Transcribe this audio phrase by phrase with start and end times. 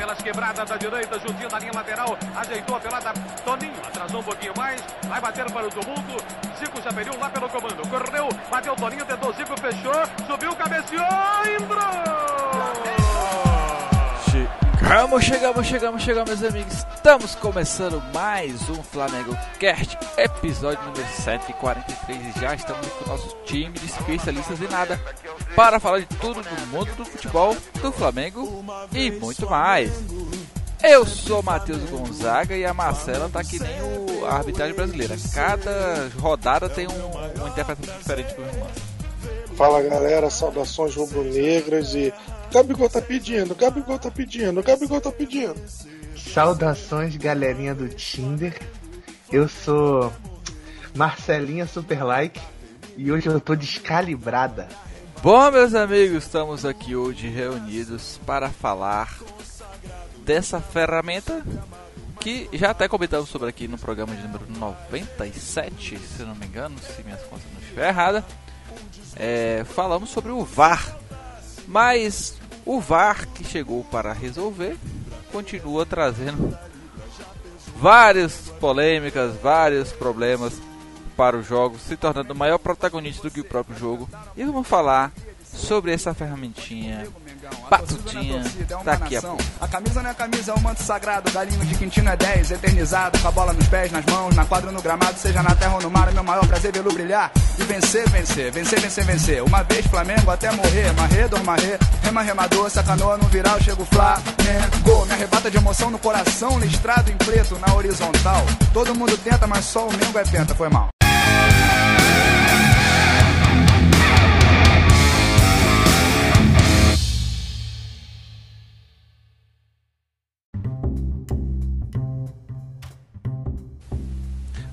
[0.00, 3.12] pelas quebradas da direita, juntinho da linha lateral, ajeitou a pelada.
[3.44, 6.24] Toninho atrasou um pouquinho mais, vai bater para o tumulto.
[6.58, 11.04] Zico já perdeu lá pelo comando, correu, bateu Toninho, tentou Zico, fechou, subiu, cabeceou,
[11.54, 12.49] entrou!
[14.80, 16.86] Chegamos, chegamos, chegamos, chegamos, meus amigos.
[16.94, 22.36] Estamos começando mais um Flamengo Cast, episódio número 143.
[22.36, 24.98] E já estamos com o nosso time de especialistas em nada
[25.54, 29.92] para falar de tudo do mundo do futebol, do Flamengo e muito mais.
[30.82, 35.14] Eu sou Matheus Gonzaga e a Marcela tá que nem o, a arbitragem brasileira.
[35.34, 38.68] Cada rodada tem um, uma interpretação diferente pro irmão.
[39.56, 42.12] Fala galera, saudações rubro-negras e
[42.52, 45.54] Gabigol tá pedindo, Gabigol tá pedindo, Gabigol tá pedindo.
[46.16, 48.60] Saudações, galerinha do Tinder.
[49.30, 50.12] Eu sou
[50.94, 52.40] Marcelinha Superlike
[52.96, 54.68] e hoje eu tô descalibrada.
[55.22, 59.16] Bom, meus amigos, estamos aqui hoje reunidos para falar
[60.24, 61.44] dessa ferramenta
[62.18, 66.76] que já até comentamos sobre aqui no programa de número 97, se não me engano,
[66.78, 68.24] se minhas contas não estiver errada.
[69.16, 70.96] É, falamos sobre o VAR,
[71.66, 74.76] mas o VAR que chegou para resolver
[75.32, 76.58] continua trazendo
[77.76, 80.60] várias polêmicas, vários problemas
[81.16, 84.08] para o jogo, se tornando o maior protagonista do que o próprio jogo.
[84.36, 85.12] E vamos falar
[85.44, 87.06] sobre essa ferramentinha
[87.68, 88.42] batudinha
[88.84, 89.42] daqui a pouco.
[89.60, 91.30] A camisa não é camisa, é um manto sagrado.
[91.30, 93.18] Galinho de Quintino é 10, eternizado.
[93.18, 95.18] Com a bola nos pés, nas mãos, na quadra, no gramado.
[95.18, 97.30] Seja na terra ou no mar, é meu maior prazer vê-lo brilhar.
[97.58, 99.42] E vencer, vencer, vencer, vencer, vencer.
[99.42, 100.92] Uma vez Flamengo até morrer.
[100.94, 102.70] Marrê, dormarrê, rema, remador.
[102.70, 105.06] Sacanoa no viral, chego Flamengo.
[105.06, 108.44] Me arrebata de emoção no coração, listrado em preto na horizontal.
[108.72, 110.88] Todo mundo tenta, mas só o Mengo é penta, foi mal.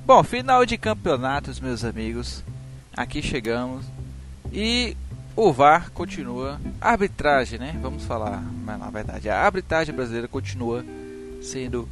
[0.08, 2.42] Bom, final de campeonatos, meus amigos.
[2.96, 3.86] Aqui chegamos.
[4.54, 4.96] E
[5.36, 6.62] o VAR continua.
[6.80, 7.78] A arbitragem, né?
[7.82, 10.86] Vamos falar, mas na verdade, a arbitragem brasileira continua
[11.42, 11.90] sendo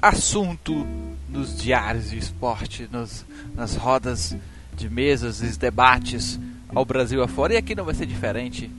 [0.00, 0.86] assunto
[1.28, 3.24] nos diários de esporte, nos,
[3.56, 4.36] nas rodas
[4.76, 6.38] de mesas e debates
[6.68, 7.54] ao Brasil afora.
[7.54, 8.70] E aqui não vai ser diferente,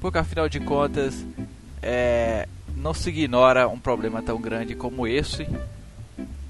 [0.00, 1.26] porque afinal de contas,
[1.82, 5.48] é, não se ignora um problema tão grande como esse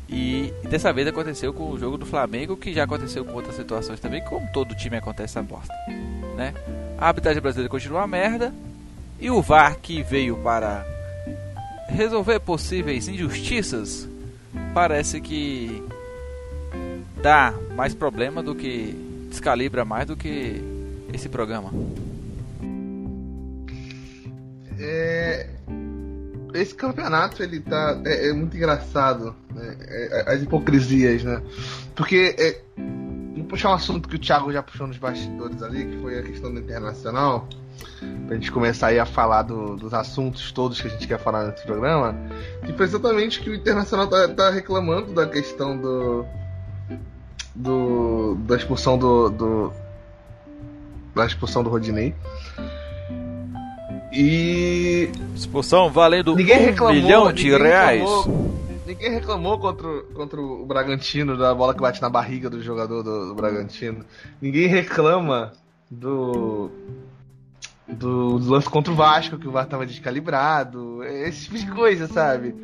[0.08, 4.00] e dessa vez aconteceu com o jogo do Flamengo, que já aconteceu com outras situações
[4.00, 5.74] também, como todo time acontece essa bosta.
[6.34, 6.54] Né?
[6.96, 8.52] A arbitragem brasileira continua uma merda.
[9.20, 10.86] E o VAR que veio para
[11.88, 14.08] resolver possíveis injustiças
[14.72, 15.82] parece que
[17.20, 18.94] dá mais problema do que
[19.28, 20.62] descalibra mais do que
[21.12, 21.72] esse programa.
[24.78, 25.17] É,
[26.54, 29.76] esse campeonato ele tá é, é muito engraçado né?
[29.80, 31.42] É, é, as hipocrisias né
[31.94, 32.60] porque é,
[33.34, 36.22] vou puxar um assunto que o Thiago já puxou nos bastidores ali que foi a
[36.22, 37.48] questão do internacional
[38.26, 41.46] pra gente começar aí a falar do, dos assuntos todos que a gente quer falar
[41.46, 42.14] nesse programa
[42.64, 46.24] que foi exatamente que o internacional tá, tá reclamando da questão do,
[47.54, 49.72] do da expulsão do, do
[51.14, 52.14] da expulsão do Rodinei
[54.12, 55.10] e.
[55.34, 58.00] Expulsão valendo ninguém um reclamou, milhão de ninguém reais.
[58.00, 58.54] Reclamou,
[58.86, 63.28] ninguém reclamou contra, contra o Bragantino, da bola que bate na barriga do jogador do,
[63.28, 64.04] do Bragantino.
[64.40, 65.52] Ninguém reclama
[65.90, 66.70] do.
[67.86, 72.06] Do, do lance contra o Vasco, que o VAR tava descalibrado, esse tipo de coisa,
[72.06, 72.54] sabe?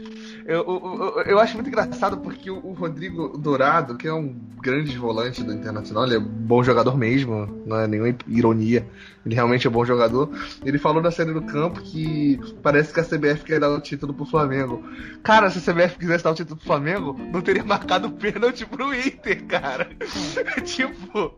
[0.47, 5.43] Eu, eu, eu, acho muito engraçado porque o, Rodrigo Dourado, que é um grande volante
[5.43, 8.87] do Internacional, ele é bom jogador mesmo, não é nenhuma ironia,
[9.25, 10.29] ele realmente é bom jogador.
[10.63, 14.13] Ele falou na série do campo que parece que a CBF quer dar o título
[14.13, 14.85] pro Flamengo.
[15.23, 18.95] Cara, se a CBF quisesse dar o título pro Flamengo, não teria marcado pênalti pro
[18.95, 19.89] Inter, cara.
[20.63, 21.35] tipo,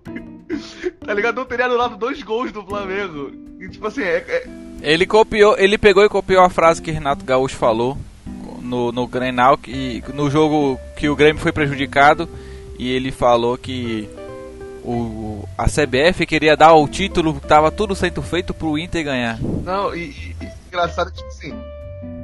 [1.06, 1.36] tá ligado?
[1.36, 3.30] Não teria anulado dois gols do Flamengo.
[3.60, 4.48] E, tipo assim, é, é...
[4.82, 7.96] Ele copiou, ele pegou e copiou a frase que Renato Gaúcho falou
[8.66, 12.28] no, no Grenal, que, no jogo que o Grêmio foi prejudicado,
[12.78, 14.08] e ele falou que
[14.84, 19.38] o, a CBF queria dar o título, tava tudo sendo feito pro Inter ganhar.
[19.40, 21.54] Não, e, e, e engraçado que, assim,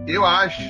[0.07, 0.61] eu acho,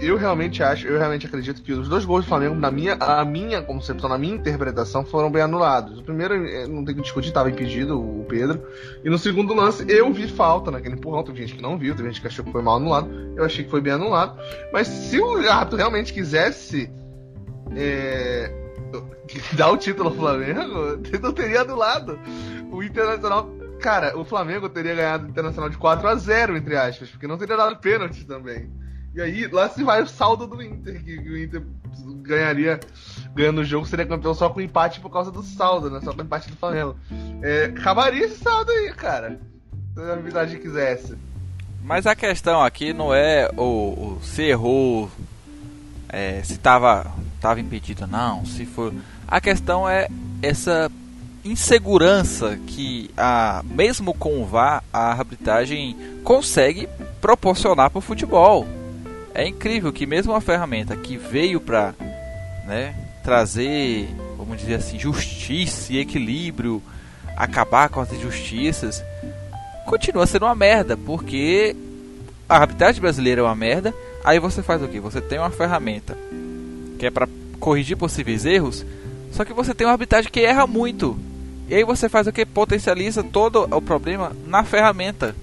[0.00, 3.24] eu realmente acho, eu realmente acredito que os dois gols do Flamengo, na minha, a
[3.24, 5.98] minha concepção, na minha interpretação, foram bem anulados.
[5.98, 8.62] O primeiro, eh, não tem que discutir, estava impedido o Pedro.
[9.04, 11.24] E no segundo lance, eu vi falta naquele empurrão.
[11.24, 13.10] Teve gente que não viu, teve gente que achou que foi mal anulado.
[13.36, 14.38] Eu achei que foi bem anulado.
[14.72, 16.90] Mas se o árbitro realmente quisesse
[17.74, 18.52] é,
[19.56, 22.18] dar o título ao Flamengo, não teria anulado.
[22.70, 23.50] O Internacional
[23.80, 27.36] Cara, o Flamengo teria ganhado o Internacional de 4 a 0 entre aspas, porque não
[27.36, 28.70] teria dado pênalti também.
[29.16, 31.62] E aí, lá se vai o saldo do Inter, que o Inter
[32.20, 32.78] ganharia,
[33.34, 36.00] ganhando o jogo, seria campeão só com empate por causa do saldo, né?
[36.04, 36.94] Só com empate do Flamengo.
[37.40, 39.40] É, acabaria esse saldo aí, cara.
[39.94, 41.16] Se a arbitragem quisesse.
[41.82, 45.10] Mas a questão aqui não é o, o se errou,
[46.10, 47.10] é, se tava,
[47.40, 48.92] tava impedido não, se for.
[49.26, 50.08] A questão é
[50.42, 50.92] essa
[51.42, 56.86] insegurança que a mesmo com o VAR a arbitragem consegue
[57.18, 58.66] proporcionar para o futebol.
[59.36, 61.94] É incrível que mesmo uma ferramenta que veio para
[62.66, 66.82] né, trazer, vamos dizer assim, justiça e equilíbrio,
[67.36, 69.04] acabar com as injustiças,
[69.84, 71.76] continua sendo uma merda, porque
[72.48, 73.94] a arbitragem brasileira é uma merda.
[74.24, 74.98] Aí você faz o que?
[75.00, 76.16] Você tem uma ferramenta
[76.98, 77.28] que é para
[77.60, 78.86] corrigir possíveis erros,
[79.32, 81.14] só que você tem uma arbitragem que erra muito.
[81.68, 82.46] E aí você faz o que?
[82.46, 85.36] Potencializa todo o problema na ferramenta.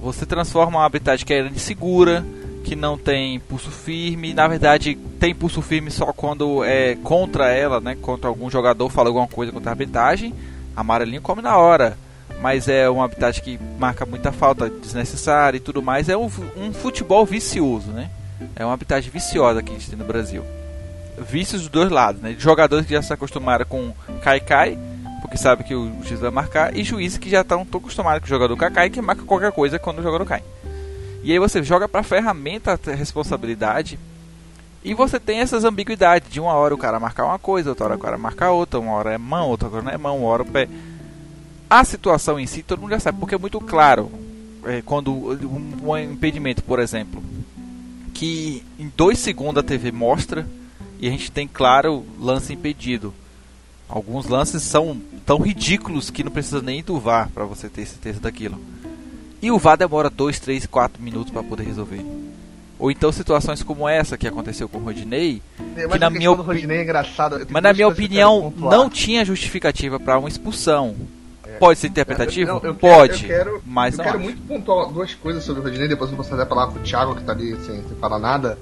[0.00, 2.26] Você transforma uma arbitragem que é insegura,
[2.64, 7.80] que não tem pulso firme, na verdade tem pulso firme só quando é contra ela,
[7.80, 7.96] né?
[8.00, 10.34] Contra algum jogador fala alguma coisa contra a arbitragem,
[10.76, 11.96] amarelinho come na hora.
[12.40, 16.08] Mas é uma arbitragem que marca muita falta desnecessária e tudo mais.
[16.08, 18.08] É um, um futebol vicioso, né?
[18.56, 20.42] É uma arbitragem viciosa que a gente tem no Brasil.
[21.18, 22.34] Vícios dos dois lados, né?
[22.38, 23.92] Jogadores que já se acostumaram com
[24.22, 24.78] cai-cai
[25.20, 28.28] porque sabe que o juiz vai marcar, e juízes que já estão acostumados com o
[28.28, 30.42] jogador cai e que marca qualquer coisa quando o jogador cai.
[31.22, 33.98] E aí você joga para a ferramenta a responsabilidade
[34.82, 36.30] e você tem essas ambiguidades.
[36.30, 38.92] De uma hora o cara marcar uma coisa, outra hora o cara marcar outra, uma
[38.92, 40.68] hora é mão, outra hora não é mão, uma hora o pé.
[41.68, 44.10] A situação em si todo mundo já sabe, porque é muito claro.
[44.64, 47.22] É, quando um, um impedimento, por exemplo,
[48.12, 50.46] que em dois segundos a TV mostra
[50.98, 53.14] e a gente tem claro lance impedido.
[53.88, 58.20] Alguns lances são tão ridículos que não precisa nem do VAR para você ter certeza
[58.20, 58.60] daquilo.
[59.42, 62.04] E o VAR demora 2, 3, 4 minutos para poder resolver.
[62.78, 65.42] Ou então situações como essa que aconteceu com o Rodinei,
[65.76, 66.84] É, que na minha, opi- Rodinei é
[67.50, 70.94] mas na minha quero opinião não tinha justificativa para uma expulsão.
[71.58, 72.46] Pode ser interpretativo?
[72.48, 74.24] Não, eu quero- Pode, eu quero, mas eu não quero acho.
[74.24, 76.82] muito pontuar duas coisas sobre o Rodinei, depois eu vou passar a palavra com o
[76.82, 78.58] Thiago, que tá ali sem, sem falar nada.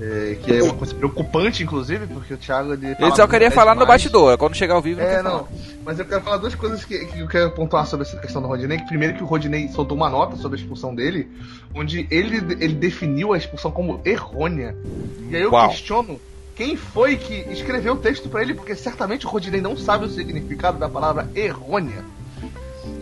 [0.00, 2.96] É, que é uma coisa preocupante, inclusive, porque o Thiago ele.
[2.98, 4.02] Eu só queria falar no demais.
[4.02, 5.46] bastidor, quando chegar ao vivo É, não.
[5.84, 8.48] Mas eu quero falar duas coisas que, que eu quero pontuar sobre essa questão do
[8.48, 8.78] Rodinei.
[8.78, 11.28] Que primeiro que o Rodinei soltou uma nota sobre a expulsão dele,
[11.74, 14.74] onde ele, ele definiu a expulsão como errônea.
[15.30, 15.68] E aí eu Uau.
[15.68, 16.18] questiono
[16.56, 20.08] quem foi que escreveu o texto pra ele, porque certamente o Rodinei não sabe o
[20.08, 22.04] significado da palavra errônea.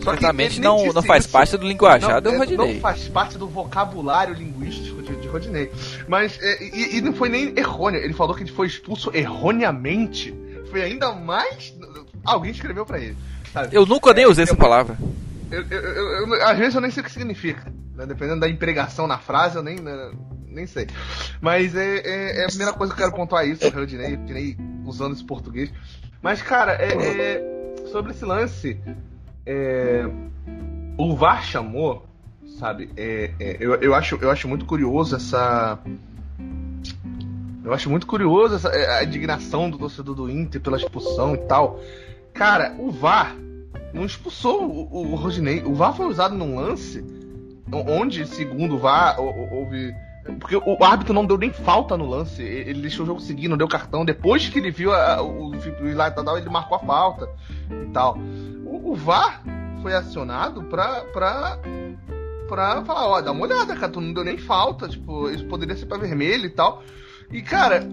[0.03, 2.73] Só Certamente nem não, não faz parte do linguajar do é, Rodinei.
[2.75, 5.71] Não faz parte do vocabulário linguístico de, de Rodinei.
[6.07, 7.99] Mas, é, e, e não foi nem errôneo.
[8.01, 10.33] Ele falou que ele foi expulso erroneamente.
[10.69, 11.73] Foi ainda mais.
[12.25, 13.15] Alguém escreveu pra ele.
[13.51, 13.75] sabe?
[13.75, 14.97] Eu nunca nem É, usei é essa uma- palavra.
[15.51, 17.71] Eu- eu- eu- eu- às vezes eu nem sei o que significa.
[17.95, 18.05] né?
[18.07, 20.11] Dependendo da empregação na frase, eu nem, né,
[20.47, 20.87] nem sei.
[21.39, 25.13] Mas é, é- é a primeira coisa que eu quero pontuar isso, o Rodinei, usando
[25.13, 25.71] esse português.
[26.21, 28.79] Mas, cara, é, é- sobre esse lance,
[29.45, 30.05] é,
[30.97, 32.05] o VAR chamou,
[32.59, 32.89] sabe?
[32.95, 35.79] é, é, eu, eu, acho, eu acho muito curioso essa.
[37.63, 41.37] Eu acho muito curioso essa, é, a indignação do torcedor do Inter pela expulsão e
[41.39, 41.79] tal.
[42.33, 43.35] Cara, o VAR
[43.93, 45.63] não expulsou o, o, o Rodinei.
[45.63, 47.03] O VAR foi usado num lance
[47.71, 49.93] onde, segundo o VAR, hou- hou- houve.
[50.39, 52.41] Porque o árbitro não deu nem falta no lance.
[52.41, 54.05] Ele deixou o jogo seguir, não deu cartão.
[54.05, 55.55] Depois que ele viu a- o, o
[56.23, 57.29] tal, ele marcou a falta
[57.69, 58.17] e tal.
[58.73, 59.43] O, o VAR
[59.81, 61.59] foi acionado pra, pra,
[62.47, 65.75] pra falar, ó, dá uma olhada, cara, tu não deu nem falta, tipo, isso poderia
[65.75, 66.81] ser pra vermelho e tal.
[67.31, 67.87] E, cara,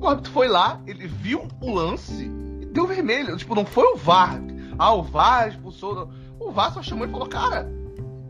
[0.00, 2.24] o árbitro foi lá, ele viu o lance
[2.60, 3.36] e deu vermelho.
[3.36, 4.40] Tipo, não foi o VAR.
[4.78, 6.08] Ah, o VAR expulsou.
[6.40, 7.70] O VAR só chamou e falou, cara,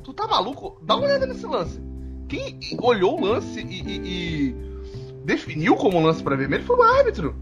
[0.02, 0.78] tu tá maluco?
[0.82, 1.80] Dá uma olhada nesse lance.
[2.28, 4.00] Quem olhou o lance e, e-
[4.50, 4.56] e
[5.24, 7.34] definiu como lance pra vermelho foi o árbitro.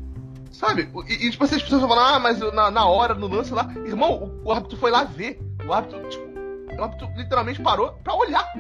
[0.51, 0.91] Sabe?
[1.09, 3.69] E, e, tipo assim, as pessoas falam, ah, mas na, na hora, no lance lá.
[3.85, 5.41] Irmão, o, o árbitro foi lá ver.
[5.67, 6.25] O árbitro, tipo,
[6.79, 8.51] o árbitro literalmente parou pra olhar.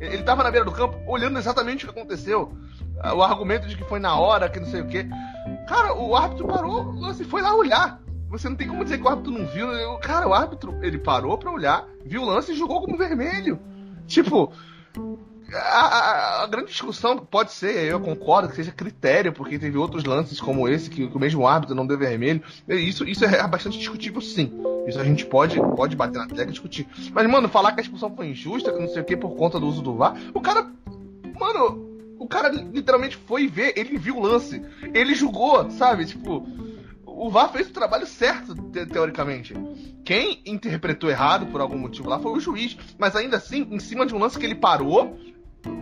[0.00, 2.52] Ele ele tava na beira do campo olhando exatamente o que aconteceu.
[3.00, 5.06] Ah, O argumento de que foi na hora, que não sei o quê.
[5.68, 8.00] Cara, o árbitro parou, o lance foi lá olhar.
[8.28, 9.68] Você não tem como dizer que o árbitro não viu.
[9.98, 13.58] Cara, o árbitro, ele parou pra olhar, viu o lance e jogou como vermelho.
[14.06, 14.52] Tipo,
[15.52, 20.04] a, a- a grande discussão pode ser, eu concordo que seja critério, porque teve outros
[20.04, 22.42] lances como esse que, que o mesmo árbitro não deu vermelho.
[22.68, 24.52] Isso, isso é bastante discutível, sim.
[24.86, 26.86] Isso a gente pode, pode bater na tecla e discutir.
[27.12, 29.58] Mas, mano, falar que a expulsão foi injusta, que não sei o que, por conta
[29.60, 30.66] do uso do VAR, o cara.
[31.38, 31.86] Mano,
[32.18, 34.60] o cara literalmente foi ver, ele viu o lance,
[34.94, 36.04] ele julgou, sabe?
[36.04, 36.44] Tipo,
[37.06, 39.54] o VAR fez o trabalho certo, te- teoricamente.
[40.04, 42.76] Quem interpretou errado por algum motivo lá foi o juiz.
[42.98, 45.16] Mas ainda assim, em cima de um lance que ele parou,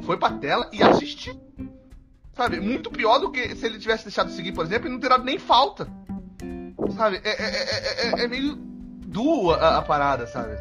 [0.03, 1.41] foi pra tela e assistiu.
[2.37, 2.61] Sabe?
[2.61, 5.25] Muito pior do que se ele tivesse deixado seguir, por exemplo, e não ter dado
[5.25, 5.89] nem falta.
[6.97, 7.21] Sabe?
[7.25, 8.57] É, é, é, é meio
[9.07, 10.57] duo a, a, parada, sabe?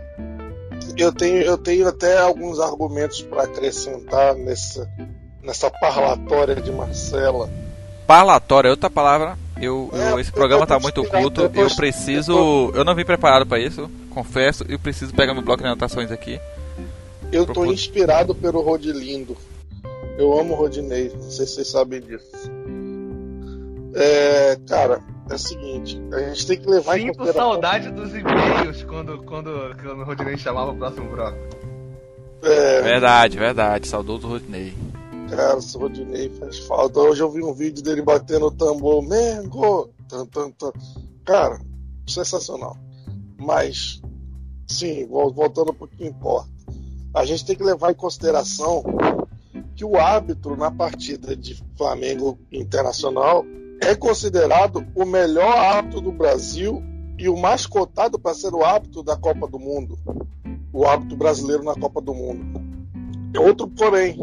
[0.98, 4.90] Eu tenho, eu tenho até alguns argumentos para acrescentar nessa,
[5.44, 7.50] nessa parlatória de Marcela.
[8.08, 9.38] Parlatória é outra palavra.
[9.60, 11.50] Eu, eu esse programa tá muito culto.
[11.54, 12.72] Eu preciso.
[12.74, 14.66] Eu não vim preparado para isso, confesso.
[14.68, 16.40] Eu preciso pegar meu bloco de anotações aqui.
[17.36, 19.36] Eu tô inspirado pelo Rodilindo.
[20.18, 22.50] Eu amo o Rodinei, não sei se vocês sabem disso.
[23.94, 27.52] É, cara, é o seguinte, a gente tem que levar Sinto em consideração...
[27.52, 31.38] saudade dos e-mails quando, quando, quando o Rodinei chamava o próximo bloco.
[32.42, 32.82] É...
[32.82, 34.74] Verdade, verdade, saudoso Rodinei.
[35.30, 37.00] Cara, o Rodinei faz falta.
[37.02, 39.90] Hoje eu vi um vídeo dele batendo o tambor, Mengo!
[40.08, 40.72] Tan, tan, tan.
[41.26, 41.60] Cara,
[42.08, 42.78] sensacional.
[43.38, 44.02] Mas,
[44.68, 46.55] sim, voltando para o que importa.
[47.16, 48.84] A gente tem que levar em consideração
[49.74, 53.46] que o árbitro na partida de Flamengo Internacional
[53.82, 56.84] é considerado o melhor árbitro do Brasil
[57.18, 59.98] e o mais cotado para ser o árbitro da Copa do Mundo.
[60.74, 62.62] O árbitro brasileiro na Copa do Mundo.
[63.40, 64.20] Outro porém,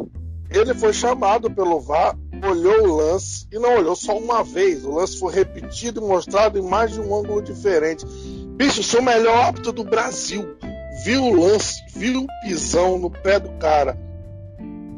[0.50, 2.14] ele foi chamado pelo VAR,
[2.46, 4.84] olhou o lance e não olhou só uma vez.
[4.84, 8.04] O lance foi repetido e mostrado em mais de um ângulo diferente.
[8.54, 10.56] Bicho, sou o melhor árbitro do Brasil.
[11.04, 13.98] Viu o lance, viu o pisão no pé do cara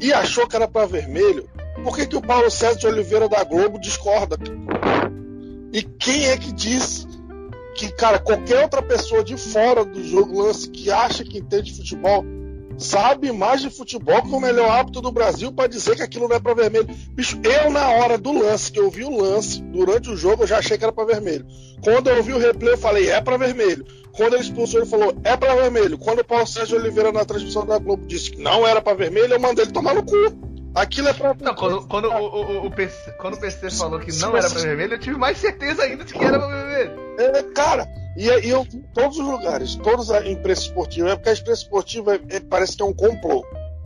[0.01, 1.49] e achou que era para vermelho,
[1.83, 4.37] por que, que o Paulo César de Oliveira da Globo discorda?
[5.71, 7.07] E quem é que diz
[7.75, 12.23] que, cara, qualquer outra pessoa de fora do jogo lance que acha que entende futebol
[12.77, 16.35] sabe mais de futebol que o melhor hábito do Brasil para dizer que aquilo não
[16.35, 16.87] é para vermelho.
[17.11, 20.47] Bicho, eu na hora do lance, que eu vi o lance, durante o jogo eu
[20.47, 21.45] já achei que era para vermelho.
[21.81, 23.85] Quando eu vi o replay, eu falei, é para vermelho.
[24.15, 25.97] Quando ele expulsou, ele falou, é para vermelho.
[25.97, 29.33] Quando o Paulo Sérgio Oliveira na transmissão da Globo disse que não era para vermelho,
[29.33, 30.15] eu mandei ele tomar no cu.
[30.75, 31.33] Aquilo é pra.
[31.41, 34.61] Não, quando, quando, o, o, o, PC, quando o PC falou que não era pra
[34.61, 36.91] vermelho, eu tive mais certeza ainda de que era pra vermelho.
[37.17, 41.29] É, cara, e, e eu em todos os lugares, todos a imprensa esportiva, é porque
[41.29, 43.45] a imprensa esportiva é, é, parece que é um complô.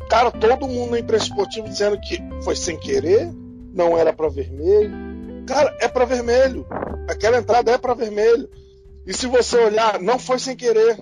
[0.10, 3.32] Cara, todo mundo na imprensa esportiva dizendo que foi sem querer,
[3.72, 4.92] não era para vermelho.
[5.48, 6.66] Cara, é para vermelho.
[7.08, 8.50] Aquela entrada é para vermelho.
[9.10, 10.96] E se você olhar, não foi sem querer.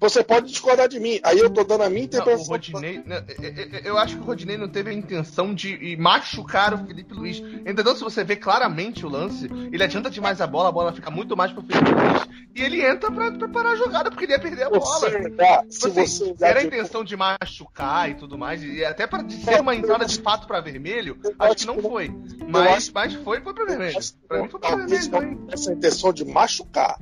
[0.00, 1.20] Você pode discordar de mim.
[1.22, 2.46] Aí eu tô dando a minha interpretação.
[2.46, 5.54] Não, Rodinei, né, é, é, é, eu acho que o Rodinei não teve a intenção
[5.54, 7.38] de machucar o Felipe Luiz.
[7.38, 7.94] Entendeu?
[7.94, 11.36] Se você vê claramente o lance, ele adianta demais a bola, a bola fica muito
[11.36, 12.28] mais pro Felipe Luiz.
[12.54, 14.80] E ele entra pra, pra parar a jogada, porque ele ia perder a bola.
[14.80, 19.06] Você, tipo assim, se você era a intenção de machucar e tudo mais, e até
[19.06, 22.10] pra ser uma entrada de fato pra vermelho, acho que não foi.
[22.48, 23.98] Mas, mas foi, foi pra vermelho.
[24.26, 25.46] Pra mim foi pra vermelho.
[25.52, 26.98] Essa intenção de machucar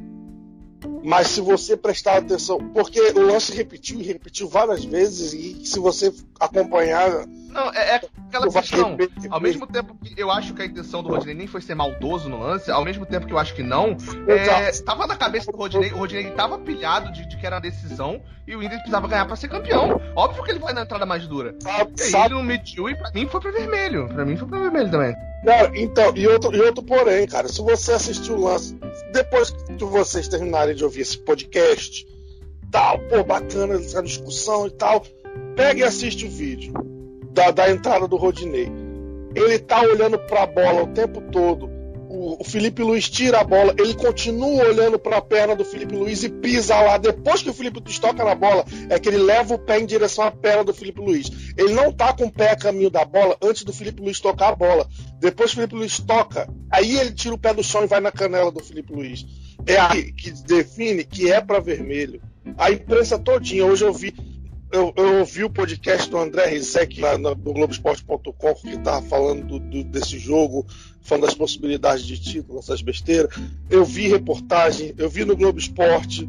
[1.03, 5.79] mas se você prestar atenção, porque o lance repetiu e repetiu várias vezes, e se
[5.79, 7.27] você acompanhar.
[7.59, 8.97] Não, é, é aquela questão.
[9.31, 12.29] Ao mesmo tempo que eu acho que a intenção do Rodinei nem foi ser maldoso
[12.29, 13.97] no lance, ao mesmo tempo que eu acho que não,
[14.29, 17.61] é, tava na cabeça do Rodinei, o Rodinei tava pilhado de, de, que era uma
[17.61, 20.01] decisão e o Inter precisava ganhar para ser campeão.
[20.15, 21.57] Óbvio que ele vai na entrada mais dura.
[21.61, 24.09] Sabe, e aí ele não mediu e pra mim foi pra vermelho.
[24.09, 25.17] Pra mim foi pra vermelho também.
[25.45, 28.79] Cara, então, e outro, e outro porém, cara, se você assistiu o lance,
[29.13, 32.07] depois que vocês terminarem de ouvir esse podcast,
[32.71, 35.05] tal, pô, bacana essa discussão e tal,
[35.57, 36.98] pega e assiste o vídeo
[37.31, 38.71] da, da entrada do Rodinei.
[39.35, 43.95] Ele tá olhando pra bola o tempo todo o, Felipe Luiz tira a bola, ele
[43.95, 46.97] continua olhando para a perna do Felipe Luiz e pisa lá.
[46.97, 49.87] Depois que o Felipe Luiz toca na bola, é que ele leva o pé em
[49.87, 51.31] direção à perna do Felipe Luiz.
[51.57, 54.49] Ele não tá com o pé a caminho da bola antes do Felipe Luiz tocar
[54.49, 54.89] a bola.
[55.21, 58.01] Depois que o Felipe Luiz toca, aí ele tira o pé do chão e vai
[58.01, 59.27] na canela do Felipe Luiz.
[59.67, 62.23] É aí que define que é para vermelho.
[62.57, 64.15] A imprensa todinha, hoje eu vi
[64.71, 69.47] eu, eu ouvi o podcast do André Rizek lá no, no Globoesporte.com que estava falando
[69.47, 70.67] do, do, desse jogo,
[71.01, 73.35] falando das possibilidades de título, essas besteiras.
[73.71, 76.29] Eu vi reportagem, eu vi no Globo Esporte,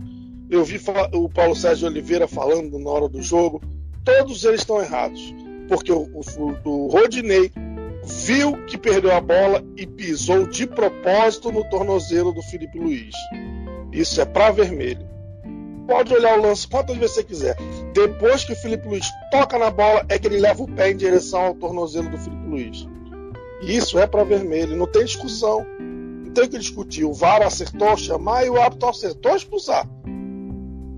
[0.50, 0.79] eu vi
[1.13, 3.62] o Paulo Sérgio Oliveira falando na hora do jogo.
[4.05, 5.22] Todos eles estão errados.
[5.67, 7.51] Porque o, o, o Rodinei
[8.25, 13.13] viu que perdeu a bola e pisou de propósito no tornozelo do Felipe Luiz.
[13.91, 15.18] Isso é para vermelho
[15.89, 17.58] pode olhar o lance quantas vezes você quiser.
[17.93, 20.96] Depois que o Felipe Luiz toca na bola, é que ele leva o pé em
[20.96, 22.88] direção ao tornozelo do Felipe Luiz.
[23.63, 25.65] Isso é para vermelho, não tem discussão.
[25.79, 27.03] Não tem que discutir.
[27.03, 29.89] O VAR acertou chamar e o árbitro acertou expulsar.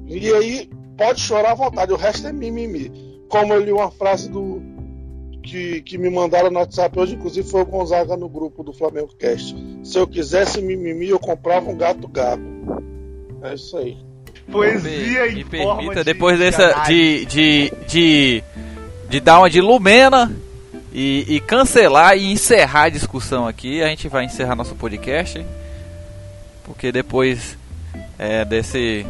[0.07, 2.91] E aí pode chorar à vontade, o resto é mimimi.
[3.29, 4.61] Como eu li uma frase do
[5.41, 9.15] que, que me mandaram no WhatsApp hoje, inclusive foi o Gonzaga no grupo do Flamengo
[9.15, 9.55] Cast.
[9.83, 12.43] Se eu quisesse mimimi, eu comprava um gato gago.
[13.41, 14.10] É isso aí.
[14.51, 16.83] Poesia me, me permita, depois dessa.
[16.85, 18.43] De, de, de
[19.11, 20.31] de dar uma de Lumena
[20.93, 23.83] e, e, cancelar e encerrar a discussão aqui.
[23.83, 25.45] A gente vai encerrar nosso podcast.
[26.63, 27.57] Porque depois
[28.17, 29.05] é, desse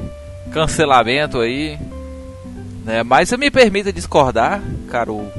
[0.52, 1.78] cancelamento aí.
[2.84, 5.32] Né, mas me permita discordar, caro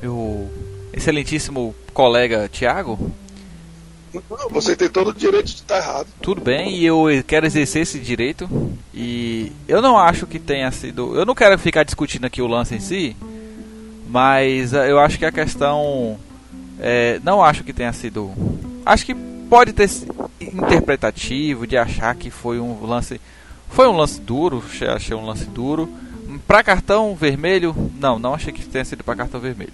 [0.00, 0.50] meu
[0.90, 2.98] excelentíssimo colega Tiago.
[4.50, 6.06] Você tem todo o direito de estar errado.
[6.22, 8.48] Tudo bem, e eu quero exercer esse direito.
[8.94, 11.14] E eu não acho que tenha sido.
[11.14, 13.16] Eu não quero ficar discutindo aqui o lance em si,
[14.08, 16.18] mas eh, eu acho que a questão.
[16.78, 18.32] É, não acho que tenha sido.
[18.84, 19.88] Acho que pode ter
[20.40, 23.20] interpretativo de achar que foi um lance.
[23.68, 24.62] Foi um lance duro,
[24.94, 25.88] achei um lance duro.
[26.46, 29.72] Para cartão vermelho, não, não achei que tenha sido para cartão vermelho.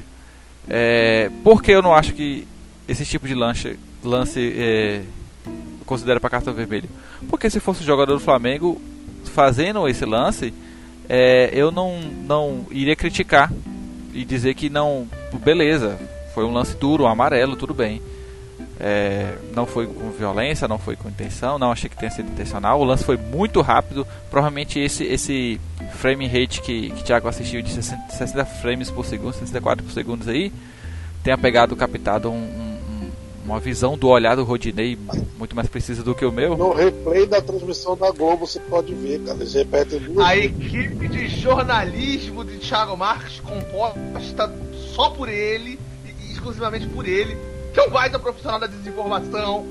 [0.68, 2.46] É, porque eu não acho que
[2.86, 5.02] esse tipo de lance, lance é,
[5.86, 6.88] considera para cartão vermelho?
[7.28, 8.80] Porque se fosse jogador do Flamengo
[9.24, 10.52] fazendo esse lance,
[11.08, 13.52] é, eu não, não iria criticar
[14.12, 15.08] e dizer que não,
[15.44, 15.98] beleza,
[16.34, 18.00] foi um lance duro, um amarelo, tudo bem.
[18.84, 22.80] É, não foi com violência, não foi com intenção, não achei que tenha sido intencional.
[22.80, 24.06] O lance foi muito rápido.
[24.30, 25.60] Provavelmente esse, esse
[25.92, 30.28] frame rate que, que Thiago assistiu de 60, 60 frames por segundo, 64 por segundo
[30.28, 30.52] aí,
[31.22, 32.71] tenha pegado, captado um, um,
[33.44, 34.96] uma visão do olhar do Rodinei
[35.36, 36.56] muito mais precisa do que o meu.
[36.56, 39.38] No replay da transmissão da Globo você pode ver, cara.
[39.38, 44.52] Eles repetem duas A equipe de jornalismo de Thiago Marques composta
[44.94, 47.36] só por ele, e exclusivamente por ele,
[47.74, 49.66] que é um baita profissional da desinformação,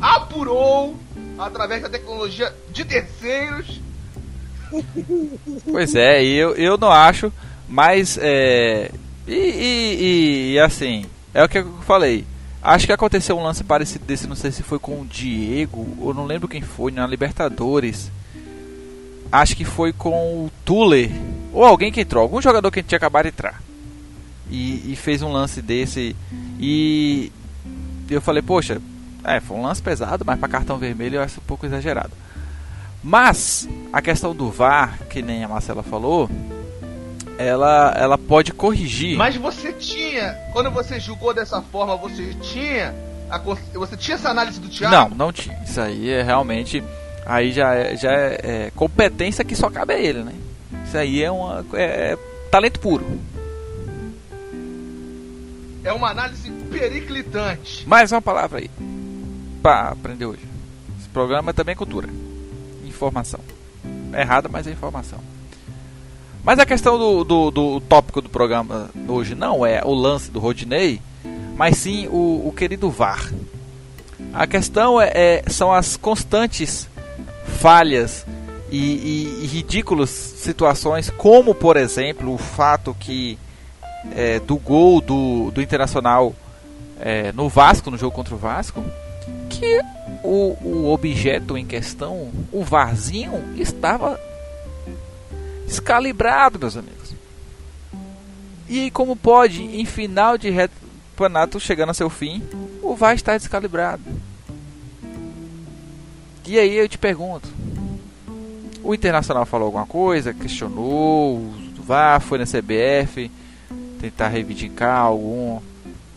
[0.00, 0.94] apurou
[1.38, 3.80] através da tecnologia de terceiros.
[5.70, 7.32] Pois é, eu, eu não acho,
[7.68, 8.90] mas é.
[9.26, 12.24] E, e, e, assim, é o que eu falei.
[12.64, 16.14] Acho que aconteceu um lance parecido desse, não sei se foi com o Diego, ou
[16.14, 18.10] não lembro quem foi, na Libertadores.
[19.30, 21.10] Acho que foi com o Tuller,
[21.52, 23.62] ou alguém que entrou, algum jogador que tinha acabado de entrar.
[24.50, 26.16] E, e fez um lance desse
[26.58, 27.30] e
[28.08, 28.80] eu falei, poxa,
[29.24, 32.12] é, foi um lance pesado, mas para cartão vermelho eu acho um pouco exagerado.
[33.02, 36.30] Mas a questão do VAR, que nem a Marcela falou,
[37.38, 39.16] ela, ela pode corrigir.
[39.16, 42.94] Mas você tinha, quando você julgou dessa forma, você tinha
[43.30, 44.94] a, você tinha essa análise do Thiago?
[44.94, 45.58] Não, não tinha.
[45.64, 46.82] Isso aí é realmente
[47.26, 50.34] aí já é, já é, é competência que só cabe a ele, né?
[50.86, 52.18] Isso aí é uma é, é
[52.50, 53.04] talento puro.
[55.82, 57.86] É uma análise periclitante.
[57.86, 58.70] Mais uma palavra aí.
[59.62, 60.42] Para aprender hoje.
[60.98, 62.08] Esse programa também é cultura.
[62.86, 63.40] Informação.
[64.12, 65.18] É errada, mas é informação.
[66.44, 70.38] Mas a questão do, do, do, tópico do programa hoje não é o lance do
[70.38, 71.00] Rodinei,
[71.56, 73.32] mas sim o, o querido VAR.
[74.32, 76.86] A questão é, é são as constantes
[77.60, 78.26] falhas
[78.70, 83.38] e, e, e ridículas situações, como por exemplo o fato que
[84.14, 86.34] é, do gol do, do Internacional
[87.00, 88.84] é, no Vasco, no jogo contra o Vasco,
[89.48, 89.80] que
[90.22, 94.20] o, o objeto em questão, o varzinho, estava
[95.66, 97.14] descalibrado, meus amigos.
[98.68, 100.50] E como pode, em final de
[101.14, 102.42] campeonato chegando a seu fim,
[102.82, 104.02] o VAR está descalibrado?
[106.46, 107.48] E aí eu te pergunto:
[108.82, 113.30] o Internacional falou alguma coisa, questionou o VAR, foi na CBF,
[114.00, 115.60] tentar reivindicar algum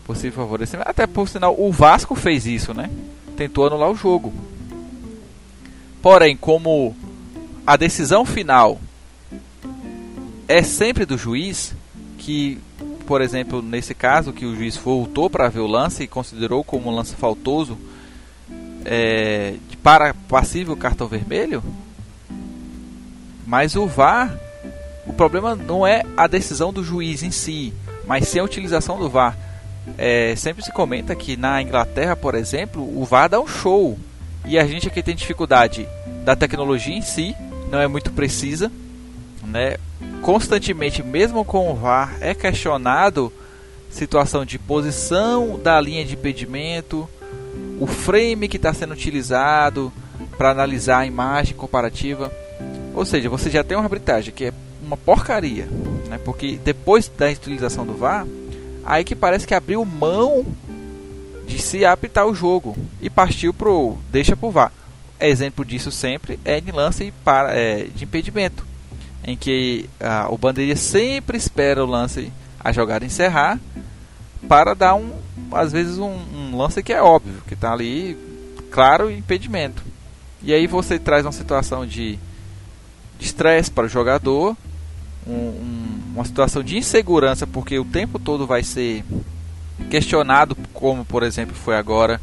[0.04, 0.88] possível favorecimento.
[0.88, 2.90] Até por sinal, o Vasco fez isso, né?
[3.36, 4.32] Tentou anular o jogo.
[6.02, 6.96] Porém, como
[7.66, 8.80] a decisão final
[10.48, 11.74] é sempre do juiz,
[12.16, 12.58] que,
[13.06, 16.90] por exemplo, nesse caso, que o juiz voltou para ver o lance e considerou como
[16.90, 17.78] um lance faltoso
[18.84, 21.62] é, para passível cartão vermelho,
[23.46, 24.36] mas o VAR
[25.08, 27.72] o problema não é a decisão do juiz em si,
[28.06, 29.36] mas sim a utilização do VAR.
[29.96, 33.98] É, sempre se comenta que na Inglaterra, por exemplo, o VAR dá um show.
[34.44, 35.88] E a gente aqui tem dificuldade
[36.24, 37.34] da tecnologia em si,
[37.70, 38.70] não é muito precisa.
[39.42, 39.78] Né?
[40.22, 43.32] Constantemente, mesmo com o VAR, é questionado
[43.90, 47.08] situação de posição da linha de impedimento,
[47.80, 49.92] o frame que está sendo utilizado
[50.36, 52.32] para analisar a imagem comparativa.
[52.94, 55.68] Ou seja, você já tem uma arbitragem que é uma porcaria,
[56.08, 56.18] né?
[56.24, 58.26] Porque depois da utilização do VAR,
[58.84, 60.46] aí que parece que abriu mão
[61.46, 64.72] de se apitar o jogo e partiu pro deixa pro VAR.
[65.20, 68.64] Exemplo disso sempre é em lance para, é, de impedimento,
[69.28, 73.60] em que ah, o bandeirinha sempre espera o lance a jogada encerrar
[74.48, 75.12] para dar um
[75.52, 78.16] às vezes um, um lance que é óbvio, que está ali
[78.70, 79.82] claro impedimento.
[80.42, 82.18] E aí você traz uma situação de
[83.20, 84.56] estresse para o jogador
[85.26, 89.04] um, um, uma situação de insegurança, porque o tempo todo vai ser
[89.90, 92.18] questionado, como por exemplo foi agora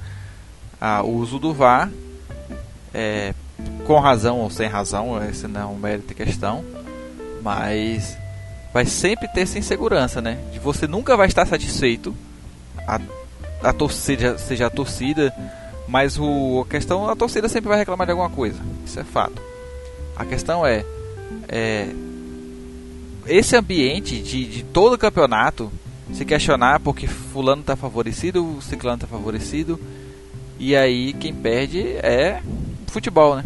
[0.82, 1.92] a, o uso do VAR,
[2.94, 3.36] é,
[3.86, 6.66] com razão ou sem razão, esse não é um mérito questão,
[7.46, 8.18] mas
[8.74, 10.40] vai sempre ter essa insegurança, né?
[10.52, 12.16] De você nunca vai estar satisfeito,
[12.88, 13.00] a,
[13.62, 15.32] a torcida, seja a torcida,
[15.88, 19.40] mas o, a questão, a torcida sempre vai reclamar de alguma coisa, isso é fato.
[20.16, 20.84] A questão é,
[21.48, 21.88] é
[23.28, 25.72] esse ambiente de, de todo o campeonato
[26.14, 29.80] se questionar porque fulano está favorecido, o ciclano está favorecido,
[30.58, 32.42] e aí quem perde é
[32.88, 33.44] futebol, né?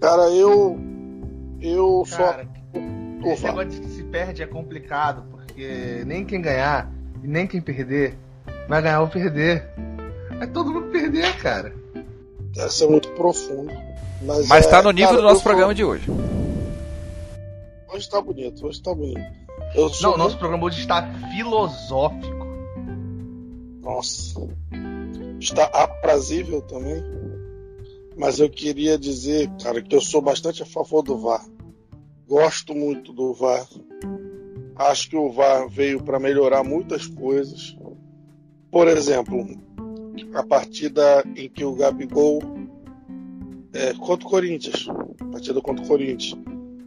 [0.00, 0.85] Cara, eu.
[1.68, 2.46] Eu Cara,
[3.22, 3.28] só.
[3.30, 7.60] esse negócio de que se perde é complicado, porque nem quem ganhar e nem quem
[7.60, 8.16] perder
[8.68, 9.68] vai ganhar ou perder.
[10.40, 11.74] É todo mundo perder, cara.
[12.56, 13.72] Essa é muito profundo.
[14.22, 16.06] Mas, Mas é, tá no nível cara, do nosso programa sou- de hoje.
[17.92, 19.20] Hoje tá bonito, hoje tá bonito.
[19.74, 22.46] Eu sou Não, nosso programa hoje está filosófico.
[23.82, 24.40] Nossa.
[25.40, 27.02] Está aprazível também.
[28.16, 31.44] Mas eu queria dizer, cara, que eu sou bastante a favor do VAR.
[32.28, 33.68] Gosto muito do VAR.
[34.74, 37.76] Acho que o VAR veio para melhorar muitas coisas.
[38.68, 39.46] Por exemplo,
[40.34, 42.42] a partida em que o Gabigol
[43.72, 44.86] é, contra o Corinthians,
[45.30, 46.36] partida contra o Corinthians.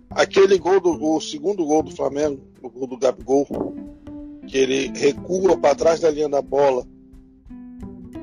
[0.10, 3.47] Aquele gol do o segundo gol do Flamengo, o gol do Gabigol,
[4.45, 6.86] que ele recua para trás da linha da bola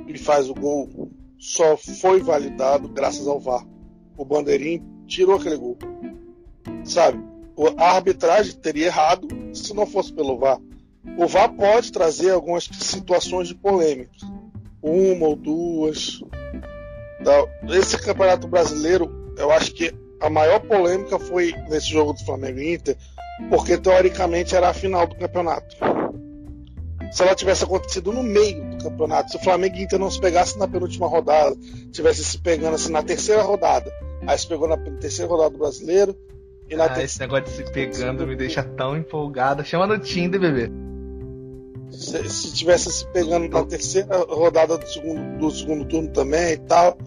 [0.07, 3.67] e faz o gol, só foi validado graças ao VAR.
[4.19, 5.79] O Bandeirinho tirou aquele gol.
[6.87, 7.23] Sabe?
[7.79, 10.59] A arbitragem teria errado se não fosse pelo VAR.
[11.19, 14.13] O VAR pode trazer algumas situações de polêmica.
[14.83, 16.23] Uma ou duas.
[17.25, 17.75] Tá?
[17.75, 22.75] Esse campeonato brasileiro, eu acho que a maior polêmica foi nesse jogo do Flamengo e
[22.75, 22.97] Inter,
[23.51, 25.77] porque teoricamente era a final do campeonato
[27.17, 30.21] se ela tivesse acontecido no meio do campeonato, se o Flamengo e Inter não se
[30.21, 31.57] pegasse na penúltima rodada,
[31.91, 33.91] tivesse se pegando assim na terceira rodada,
[34.27, 36.15] aí se pegou na terceira rodada do brasileiro
[36.79, 39.65] Ah, esse negócio de se pegando me deixa tão empolgado.
[39.65, 40.71] Chama no Tinder, bebê.
[41.91, 46.59] se, se tivesse se pegando na terceira rodada do segundo, do segundo turno também e
[46.59, 46.99] tal,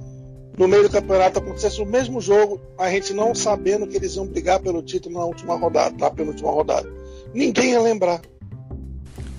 [0.58, 4.28] no meio do campeonato acontecesse o mesmo jogo, a gente não sabendo que eles iam
[4.28, 6.90] brigar pelo título na última rodada, na penúltima rodada.
[7.34, 8.22] Ninguém ia lembrar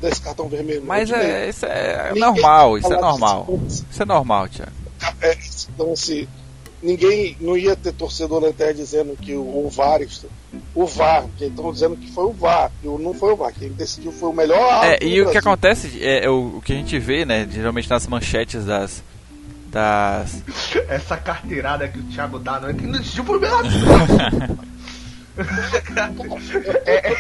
[0.01, 0.83] desse cartão vermelho.
[0.85, 3.61] Mas é, isso é normal, isso é ia falar normal.
[3.67, 4.73] Isso é normal, Thiago.
[5.21, 5.37] É,
[5.75, 6.27] então, assim,
[6.83, 10.01] ninguém não ia ter torcedor até dizendo que o, o VAR,
[10.75, 13.53] o VAR, que estão dizendo que foi o VAR, e o- não foi o VAR,
[13.53, 16.73] quem decidiu foi o melhor É, e o que acontece é, é o, o que
[16.73, 19.03] a gente vê, né, geralmente nas manchetes das
[19.67, 20.43] das
[20.89, 23.63] Essa carteirada que o Thiago dá, não é que não existiu problema.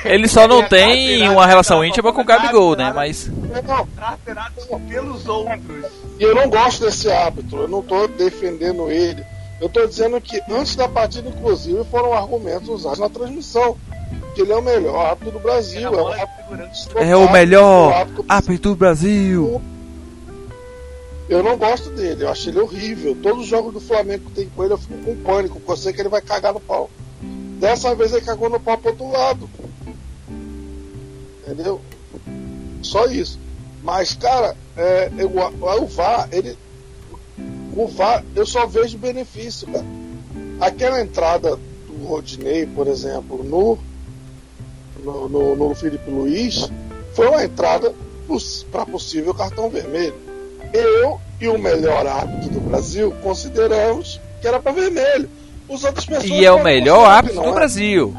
[0.04, 4.80] ele só não É tem uma relação que íntima com o Gabigol, né, mas Não,
[4.88, 5.86] pelos outros.
[6.18, 9.22] e eu não gosto desse árbitro, eu não estou defendendo ele.
[9.60, 13.76] Eu estou dizendo que antes da partida, inclusive, foram argumentos usados na transmissão.
[14.34, 15.82] Que ele é o melhor árbitro do Brasil.
[15.82, 16.56] É, o árbitro
[16.96, 19.62] é o melhor árbitro árbitro do Brasil.
[21.28, 23.16] Eu não gosto dele, eu acho ele horrível.
[23.22, 25.76] Todos os jogos do Flamengo que tem com ele, eu fico com pânico, porque eu
[25.76, 26.88] sei que ele vai cagar no pau.
[27.60, 29.48] Dessa vez ele cagou no pau pro outro lado.
[31.46, 31.80] Entendeu?
[32.82, 33.38] Só isso.
[33.82, 35.30] Mas, cara, é, eu-
[35.82, 36.56] o VAR, ele.
[37.76, 39.84] O VAR, eu só vejo benefício, cara.
[40.60, 41.56] Aquela entrada
[41.86, 43.78] do Rodinei, por exemplo, no,
[45.02, 46.70] no, no, no Felipe Luiz,
[47.14, 47.94] foi uma entrada
[48.70, 50.30] para possível cartão vermelho
[50.72, 55.28] eu e o melhor árbitro do Brasil consideramos que era para vermelho.
[55.68, 57.52] Os outras pessoas E é o podem melhor árbitro do é.
[57.52, 58.14] Brasil.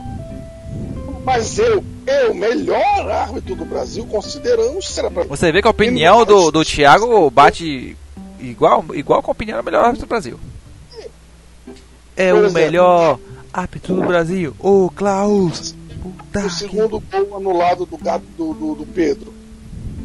[1.23, 5.71] Mas eu, eu, melhor árbitro do Brasil, consideramos que era para Você vê que a
[5.71, 7.95] opinião do, do Thiago bate
[8.41, 10.39] igual, igual com a opinião do melhor árbitro do Brasil.
[12.15, 13.19] É o melhor
[13.53, 15.75] árbitro do Brasil, ô Klaus.
[16.01, 16.49] Puta o que...
[16.55, 19.33] segundo gol anulado do, Gabi- do, do, do Pedro.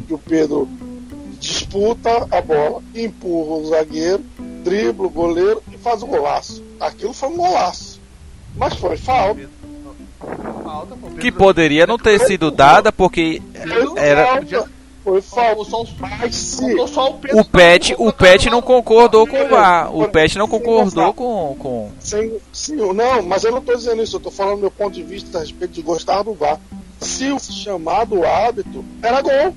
[0.07, 0.67] Que o Pedro
[1.39, 4.23] disputa a bola, empurra o zagueiro,
[4.63, 6.63] dribla o goleiro e faz o golaço.
[6.79, 7.99] Aquilo foi um golaço.
[8.55, 9.49] Mas foi falta.
[11.19, 13.41] Que poderia não ter sido dada porque
[13.95, 14.71] era falta.
[15.07, 15.63] Foi falta.
[15.63, 19.95] Só Faltou só o Pedro o Pet, o Pet não concordou com o VAR.
[19.95, 24.17] O Pet não concordou com com Sem, sim, não, mas eu não estou dizendo isso,
[24.17, 26.59] eu estou falando do meu ponto de vista a respeito de gostar do VAR.
[26.99, 29.55] Se o chamado árbitro era gol,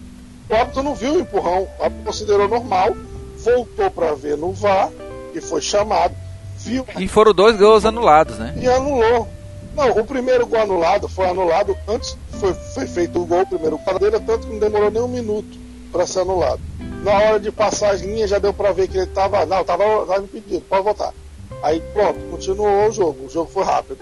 [0.49, 2.97] o árbitro não viu o empurrão, o árbitro considerou normal,
[3.39, 4.89] voltou para ver no VAR,
[5.33, 6.15] que foi chamado,
[6.59, 8.55] viu e foram dois gols anulados, né?
[8.57, 9.27] e anulou.
[9.75, 13.81] Não, o primeiro gol anulado foi anulado antes, foi, foi feito o gol, o primeiro
[14.01, 15.59] dele, tanto que não demorou nem um minuto
[15.93, 16.61] para ser anulado.
[17.03, 19.85] Na hora de passar as linhas já deu para ver que ele tava, não, tava,
[20.07, 21.15] tava impedido, pode voltar.
[21.63, 23.99] Aí pronto, continuou o jogo, o jogo foi rápido.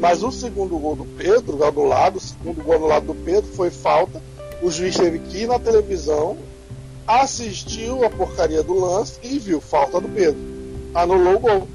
[0.00, 4.22] Mas o segundo gol do Pedro, anulado, o segundo gol anulado do Pedro foi falta.
[4.62, 6.36] O juiz teve que ir na televisão,
[7.06, 10.40] assistiu a porcaria do lance e viu falta do Pedro.
[10.94, 11.68] Anulou o gol.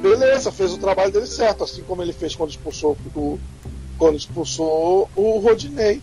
[0.00, 3.38] Beleza, fez o trabalho dele certo, assim como ele fez quando expulsou o,
[3.98, 6.00] quando expulsou o Rodinei.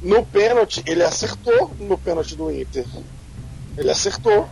[0.00, 2.86] No pênalti, ele acertou no pênalti do Inter.
[3.76, 4.48] Ele acertou.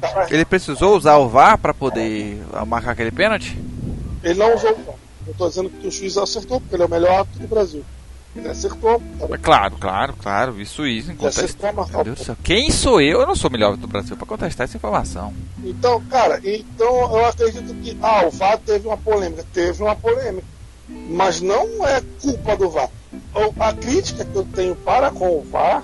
[0.00, 0.26] Cara...
[0.32, 3.58] Ele precisou usar o VAR para poder marcar aquele pênalti?
[4.22, 4.94] Ele não usou o VAR.
[5.26, 7.84] Eu tô dizendo que o juiz acertou, porque ele é o melhor árbitro do Brasil.
[8.36, 9.02] Ele acertou.
[9.18, 10.60] Tá claro, claro, claro.
[10.60, 11.08] Isso, isso.
[11.08, 12.36] Meu Deus do céu.
[12.42, 13.20] Quem sou eu?
[13.20, 15.32] Eu não sou o melhor do Brasil para contestar essa informação.
[15.64, 17.96] Então, cara, então eu acredito que.
[18.02, 19.44] Ah, o VAR teve uma polêmica.
[19.52, 20.46] Teve uma polêmica.
[20.88, 22.90] Mas não é culpa do VAR.
[23.58, 25.82] A crítica que eu tenho para com o VAR,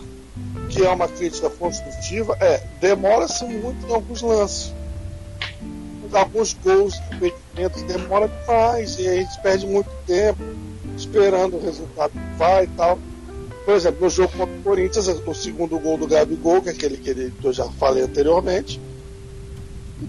[0.68, 4.72] que é uma crítica construtiva, é demora-se muito em alguns lances
[6.16, 10.42] alguns gols, impedimentos demora demais e a gente perde muito tempo
[10.96, 12.98] esperando o resultado que vai e tal.
[13.64, 16.96] Por exemplo, no jogo contra o Corinthians, o segundo gol do Gabigol, que é aquele
[16.96, 18.80] que, ele, que eu já falei anteriormente,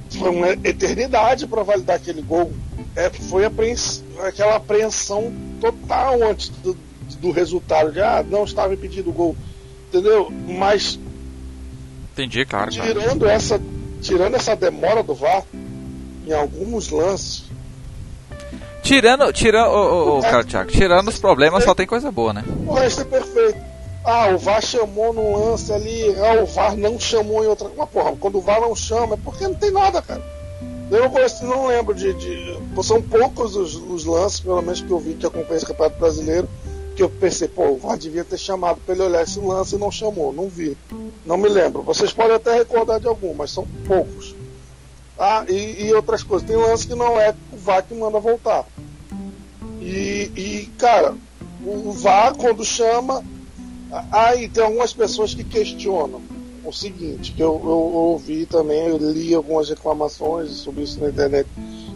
[0.09, 2.51] foi uma eternidade para validar aquele gol.
[2.95, 6.75] É, foi apreens, aquela apreensão total antes do,
[7.19, 9.35] do resultado, de ah, não estava impedido o gol.
[9.89, 10.31] Entendeu?
[10.31, 10.99] Mas.
[12.11, 12.71] Entendi, claro.
[12.71, 13.31] Tirando, cara.
[13.33, 13.61] Essa,
[14.01, 15.43] tirando essa demora do VAR,
[16.25, 17.43] em alguns lances.
[18.83, 22.43] Tirando, tirando, oh, oh, cara, Thiago, tirando os problemas, só tem coisa boa, né?
[22.67, 23.73] O resto é perfeito.
[24.03, 27.69] Ah, o VAR chamou no lance ali, ah, o VAR não chamou em outra.
[27.69, 30.21] Uma porra, quando o VAR não chama, é porque não tem nada, cara.
[30.91, 32.59] Eu não, não lembro de, de.
[32.83, 36.49] São poucos os, os, lances, pelo menos que eu vi que acompanha esse campeonato brasileiro,
[36.97, 39.79] que eu pensei, pô, o VAR devia ter chamado para ele olhar esse lance e
[39.79, 40.33] não chamou.
[40.33, 40.77] Não vi.
[41.25, 41.81] Não me lembro.
[41.83, 44.35] Vocês podem até recordar de algum, mas são poucos.
[45.17, 46.45] Ah, e, e, outras coisas.
[46.45, 48.65] Tem lance que não é o VAR que manda voltar.
[49.83, 51.15] E, e cara,
[51.65, 53.23] o VAR quando chama.
[54.11, 56.19] Aí tem algumas pessoas que questionam
[56.65, 61.09] o seguinte, que eu, eu, eu ouvi também, eu li algumas reclamações sobre isso na
[61.09, 61.47] internet.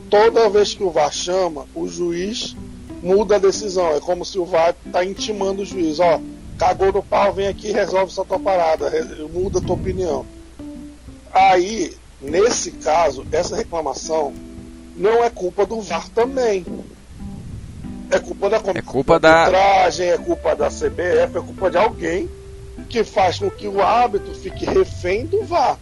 [0.09, 2.55] Toda vez que o VAR chama, o juiz
[3.01, 3.95] muda a decisão.
[3.95, 6.19] É como se o VAR está intimando o juiz, ó,
[6.57, 8.91] cagou no pau, vem aqui resolve essa tua parada,
[9.33, 10.25] muda a tua opinião.
[11.33, 14.33] Aí Nesse caso, essa reclamação
[14.95, 16.65] não é culpa do VAR também.
[18.09, 22.29] É culpa da é culpa da arbitragem, é culpa da CBF, é culpa de alguém
[22.89, 25.77] que faz com que o árbitro fique refém do VAR.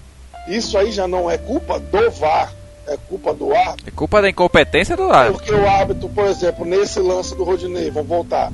[0.47, 2.53] Isso aí já não é culpa do VAR,
[2.87, 3.87] é culpa do árbitro.
[3.87, 5.45] É culpa da incompetência do árbitro.
[5.45, 8.51] Porque o árbitro, por exemplo, nesse lance do Rodinei, vamos voltar.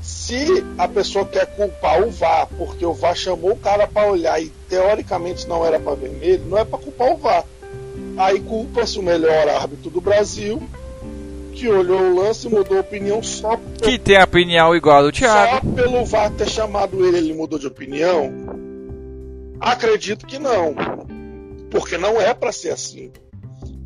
[0.00, 4.40] Se a pessoa quer culpar o VAR porque o VAR chamou o cara para olhar
[4.40, 7.44] e teoricamente não era para vermelho, não é para culpar o VAR.
[8.16, 10.62] Aí culpa-se o melhor árbitro do Brasil,
[11.54, 13.58] que olhou o lance e mudou a opinião só.
[13.80, 15.66] Que tem a opinião igual do Thiago.
[15.66, 18.32] Só pelo VAR ter chamado ele, ele mudou de opinião?
[19.60, 20.74] Acredito que não.
[21.70, 23.12] Porque não é para ser assim.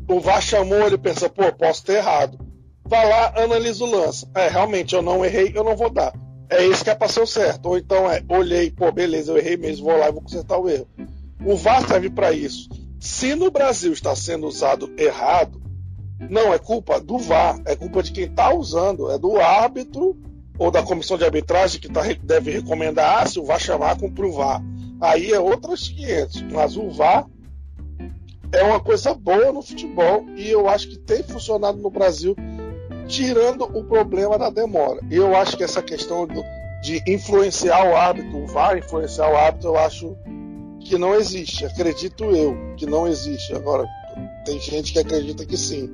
[0.07, 2.39] O VAR chamou, ele pensa, pô, posso ter errado.
[2.83, 4.27] Vai lá, analisa o lance.
[4.35, 6.11] É, realmente, eu não errei, eu não vou dar.
[6.49, 7.67] É isso que é para ser o certo.
[7.67, 10.67] Ou então é, olhei, pô, beleza, eu errei mesmo, vou lá e vou consertar o
[10.67, 10.87] erro.
[11.45, 12.67] O VAR serve para isso.
[12.99, 15.61] Se no Brasil está sendo usado errado,
[16.19, 20.17] não é culpa do VAR, é culpa de quem está usando, é do árbitro
[20.57, 24.25] ou da comissão de arbitragem que tá, deve recomendar, ah, se o VAR chamar, cumpre
[24.25, 24.61] o VAR.
[24.99, 26.41] Aí é outras 500.
[26.51, 27.25] Mas o VAR
[28.51, 32.35] é uma coisa boa no futebol e eu acho que tem funcionado no Brasil
[33.07, 35.01] tirando o problema da demora.
[35.09, 36.43] Eu acho que essa questão do,
[36.81, 40.15] de influenciar o hábito, vai influenciar o hábito, eu acho
[40.81, 41.65] que não existe.
[41.65, 43.53] Acredito eu que não existe.
[43.53, 43.85] Agora,
[44.45, 45.89] tem gente que acredita que sim.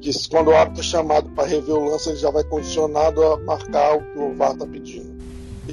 [0.00, 3.36] Que quando o hábito é chamado para rever o lance, ele já vai condicionado a
[3.38, 5.18] marcar o que o VAR está pedindo.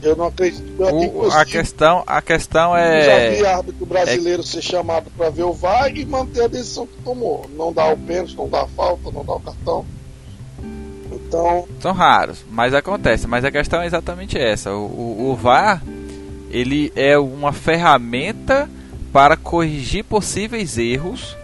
[0.02, 3.02] Eu não acredito que o, a questão A questão é.
[3.02, 4.46] Já vi árbitro brasileiro é...
[4.46, 7.50] ser chamado para ver o VAR e manter a decisão que tomou.
[7.56, 9.86] Não dá o pênalti, não dá a falta, não dá o cartão.
[11.12, 11.66] Então...
[11.80, 13.26] São raros, mas acontece.
[13.26, 14.72] Mas a questão é exatamente essa.
[14.72, 15.82] O, o, o VAR
[16.52, 18.70] ele é uma ferramenta
[19.14, 21.38] para corrigir possíveis erros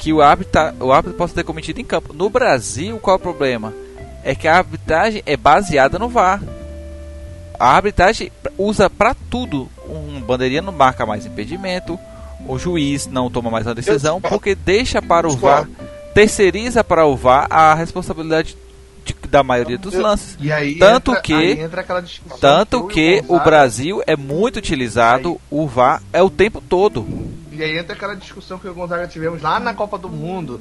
[0.00, 2.14] que o árbitro, tá, o árbitro possa ter cometido em campo.
[2.14, 3.72] No Brasil, qual é o problema?
[4.24, 6.42] É que a arbitragem é baseada no VAR.
[7.58, 9.68] A arbitragem usa para tudo.
[9.88, 11.98] Um bandeirinha não marca mais impedimento,
[12.48, 15.68] o juiz não toma mais uma decisão porque deixa para o VAR,
[16.14, 18.56] terceiriza para o VAR a responsabilidade
[19.04, 20.36] de- da maioria dos lances.
[20.40, 21.34] E aí Tanto entra, que-
[22.40, 27.06] Tanto que o Brasil é muito utilizado, o VAR é o tempo todo.
[27.60, 30.08] E aí entra aquela discussão que eu e o Gonzaga tivemos lá na Copa do
[30.08, 30.58] Mundo,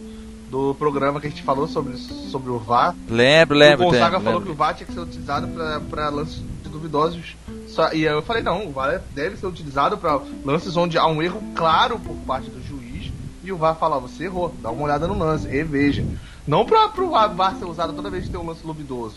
[0.51, 2.93] do programa que a gente falou sobre, sobre o VAR.
[3.07, 4.45] Lembro, o lembro, Gonzaga lembro, falou lembro.
[4.47, 5.47] que o VAR tinha que ser utilizado
[5.89, 7.37] para lances duvidosos.
[7.69, 11.07] Só, e aí eu falei, não, o VAR deve ser utilizado para lances onde há
[11.07, 13.09] um erro claro por parte do juiz.
[13.45, 16.03] E o VAR fala, você errou, dá uma olhada no lance, reveja.
[16.45, 19.15] Não para o VAR ser usado toda vez que tem um lance duvidoso,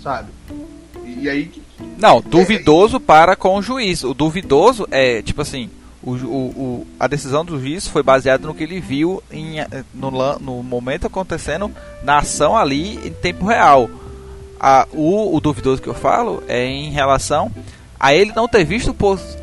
[0.00, 0.28] sabe?
[1.04, 1.50] E, e aí
[1.98, 4.04] Não, duvidoso para com o juiz.
[4.04, 5.68] O duvidoso é, tipo assim,
[6.04, 9.68] o, o, o- a decisão do juiz foi baseada no que ele viu em, eh,
[9.92, 11.70] no, no momento acontecendo
[12.02, 13.88] na ação ali em tempo real.
[14.60, 17.50] A, o, duvidoso que eu falo é em relação
[17.98, 18.94] a ele não ter visto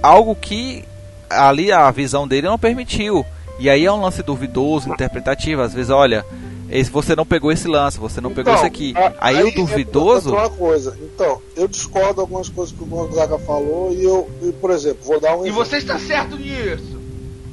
[0.02, 0.84] algo que
[1.30, 3.26] ali a visão dele não permitiu.
[3.60, 5.62] E aí é um lance duvidoso, interpretativo.
[5.62, 6.26] Às vezes, olha,
[6.72, 8.94] esse, você não pegou esse lance, você não pegou esse aqui.
[8.96, 10.30] a- Aí, o duvidoso.
[10.30, 10.98] entra uma coisa.
[11.02, 15.04] Então, eu discordo de algumas coisas que o Gonzaga falou e eu, e, por exemplo,
[15.04, 15.66] vou dar um E exemplo.
[15.66, 17.00] você está certo nisso!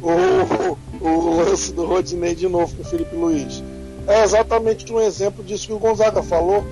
[0.00, 3.62] o, o lance do Rodinei de novo com o Felipe Luiz.
[4.06, 6.64] É exatamente um exemplo disso que o Gonzaga falou.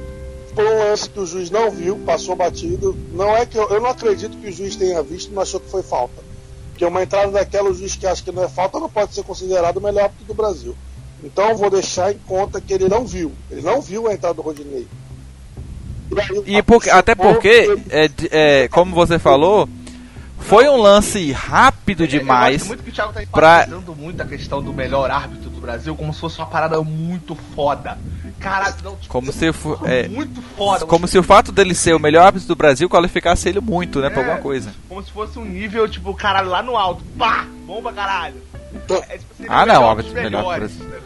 [0.54, 2.96] Foi um lance que o juiz não viu, passou batido.
[3.12, 5.68] Não é que eu, eu não acredito que o juiz tenha visto não achou que
[5.70, 6.24] foi falta.
[6.70, 9.22] Porque uma entrada daquela, o juiz que acha que não é falta não pode ser
[9.24, 10.74] considerado o melhor árbitro do Brasil.
[11.24, 13.32] Então eu vou deixar em conta que ele não viu.
[13.50, 14.86] Ele não viu a entrada do Rodinei.
[16.16, 19.68] aí, E porque, até porque, é, é, como você falou,
[20.38, 22.58] foi um lance rápido Eu demais.
[22.58, 25.60] gosto muito que o Thiago tá pra- enfatizando muito a questão do melhor árbitro do
[25.60, 27.98] Brasil como se fosse uma parada muito foda.
[28.38, 30.84] Caralho, não, tipo, Como se fo- é, muito foda.
[30.86, 34.10] Como se o fato dele ser o melhor árbitro do Brasil qualificasse ele muito, né,
[34.10, 34.24] pra É.
[34.24, 34.72] alguma coisa.
[34.88, 37.02] Como se fosse um nível, tipo, caralho, lá no alto.
[37.18, 37.46] Pá!
[37.66, 38.36] Bomba, caralho.
[38.74, 40.84] Então- É, tipo, seria Ah, o não, melhor árbitro dos melhor do melhores, Brasil.
[40.84, 41.05] ligado?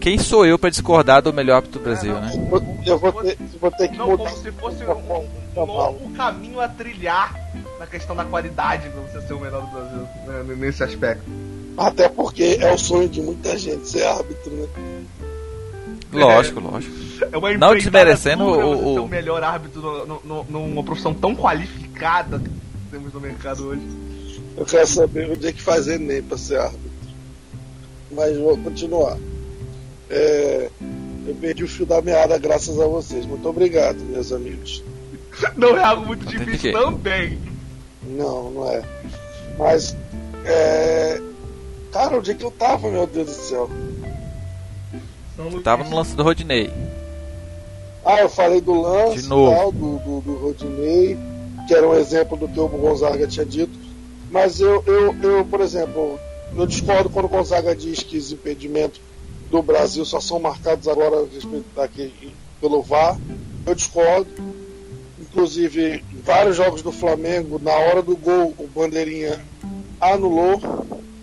[0.00, 2.60] Quem sou eu pra discordar do melhor árbitro do Brasil, É, não.
[2.60, 2.78] né?
[2.86, 4.24] Eu vou ter, vou ter que Não, mudar.
[4.30, 7.34] como se fosse um, um- um longo caminho a trilhar
[7.78, 11.24] na questão da qualidade pra você ser o melhor do Brasil, né, nesse aspecto.
[11.76, 14.66] Até porque é o sonho de muita gente ser árbitro, né?
[16.12, 16.94] Lógico, lógico.
[17.30, 21.12] É uma Não desmerecendo dura o- o- ser o melhor árbitro no- no- numa profissão
[21.12, 22.50] tão qualificada que
[22.90, 23.82] temos no mercado hoje.
[24.56, 26.88] Eu quero saber onde é que faz Enem pra ser árbitro.
[28.10, 29.16] Mas vou continuar.
[30.10, 30.70] É,
[31.26, 33.26] eu perdi o fio da meada graças a vocês.
[33.26, 34.82] Muito obrigado, meus amigos.
[35.56, 37.38] Não é algo muito difícil que- também.
[38.02, 38.82] Não, não é.
[39.58, 39.94] Mas,
[40.44, 41.20] é...
[41.92, 43.70] Cara, onde é que eu tava, meu Deus do céu?
[45.38, 45.62] Luís.
[45.62, 46.70] Tava no lance do Rodinei.
[48.04, 49.54] Ah, eu falei do lance De novo.
[49.54, 51.16] tal, do, do, do Rodinei,
[51.66, 53.78] que era um exemplo do que o Gonzaga tinha dito.
[54.30, 56.18] Mas eu, eu, eu, por exemplo,
[56.56, 59.00] eu discordo quando o Gonzaga diz que os impedimentos
[59.50, 61.26] do Brasil só são marcados agora
[61.74, 63.18] daqui, pelo VAR.
[63.66, 64.30] Eu discordo.
[65.20, 69.40] Inclusive, em vários jogos do Flamengo, na hora do gol, o Bandeirinha
[70.00, 70.60] anulou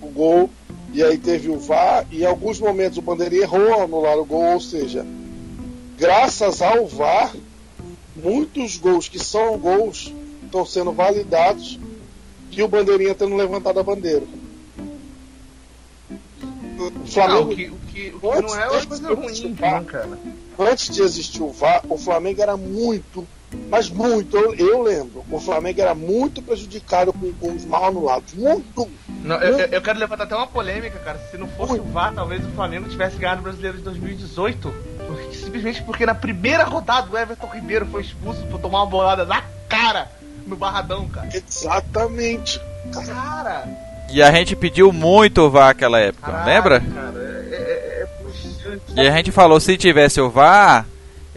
[0.02, 0.50] o gol.
[0.94, 2.06] E aí teve o VAR.
[2.12, 4.54] E em alguns momentos o Bandeirinha errou ao anular o gol.
[4.54, 5.06] Ou seja,
[5.98, 7.36] graças ao VAR,
[8.16, 11.78] muitos gols que são gols estão sendo validados
[12.52, 14.24] e o Bandeirinha tendo levantado a bandeira.
[16.78, 19.84] O Não, Flamengo, o que, o que, o que não é uma coisa ruim, né,
[19.88, 20.20] cara?
[20.60, 23.28] antes de existir o VAR, o Flamengo era muito,
[23.70, 28.34] mas muito, eu, eu lembro, o Flamengo era muito prejudicado com gols mal anulados.
[28.34, 28.90] Muito!
[29.24, 31.18] Não, eu, eu- eu quero levantar até uma polêmica, cara.
[31.32, 34.74] Se não fosse o VAR, talvez o Flamengo tivesse ganhado o Brasileiro de 2018.
[35.08, 39.26] Porque- simplesmente porque na primeira rodada o Everton Ribeiro foi expulso por tomar uma bolada
[39.26, 40.12] na cara
[40.46, 41.30] no Barradão, cara.
[41.34, 42.60] Exatamente.
[42.94, 43.68] Cara!
[44.12, 46.80] E a gente pediu muito o VAR naquela época, caralho, lembra?
[46.82, 47.20] Cara,
[47.52, 48.82] é, é, é puxante.
[48.96, 50.88] E a gente falou, se tivesse o VAR,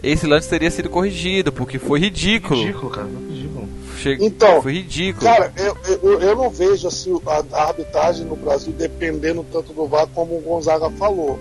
[0.01, 2.59] esse lance teria sido corrigido, porque foi ridículo.
[2.59, 3.07] Ridículo, cara.
[3.07, 3.69] Ridículo.
[3.97, 5.25] Che- Então, foi ridículo.
[5.25, 9.85] Cara, eu, eu, eu não vejo assim, a, a arbitragem no Brasil dependendo tanto do
[9.87, 11.37] VAR como o Gonzaga falou.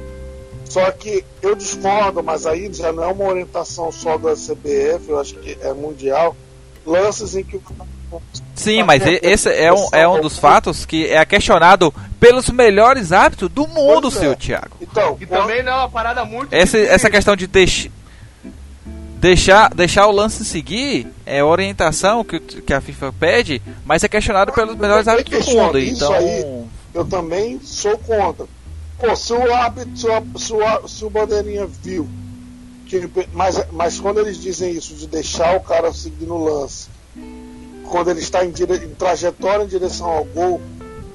[0.65, 5.21] Só que eu discordo, mas aí já não é uma orientação só da CBF, eu
[5.21, 6.37] acho que é mundial.
[6.85, 7.61] Lances em que o
[8.55, 13.51] Sim, mas esse é um, é um dos fatos que é questionado pelos melhores árbitros
[13.51, 14.11] do mundo, é.
[14.11, 14.77] seu Thiago.
[14.81, 16.53] Então, E também não é uma parada muito.
[16.53, 17.89] Essa, essa questão de deix,
[19.19, 24.53] deixar, deixar o lance seguir é orientação que, que a FIFA pede, mas é questionado
[24.53, 25.79] pelos melhores árbitros do mundo.
[25.79, 26.65] isso Então, aí.
[26.95, 28.47] eu também sou contra.
[28.99, 32.09] Pô, se o árbitro, se o, se o, se o Bandeirinha viu,
[32.87, 36.89] que, mas, mas quando eles dizem isso, de deixar o cara seguir no lance,
[37.89, 40.61] quando ele está em, dire, em trajetória em direção ao gol,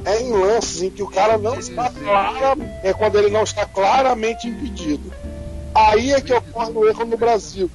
[0.05, 3.65] é em lances em que o cara não está clara, é quando ele não está
[3.65, 5.13] claramente impedido.
[5.74, 7.69] Aí é que ocorre o erro no Brasil.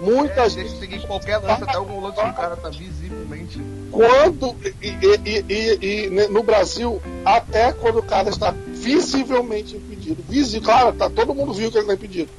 [0.00, 3.60] Muitas é, eu seguir qualquer lance, até o lance do cara tá visivelmente.
[3.90, 4.54] Quando.
[4.82, 10.22] E, e, e, e, no Brasil, até quando o cara está visivelmente impedido.
[10.28, 12.30] Visível, claro, tá, todo mundo viu que ele está impedido.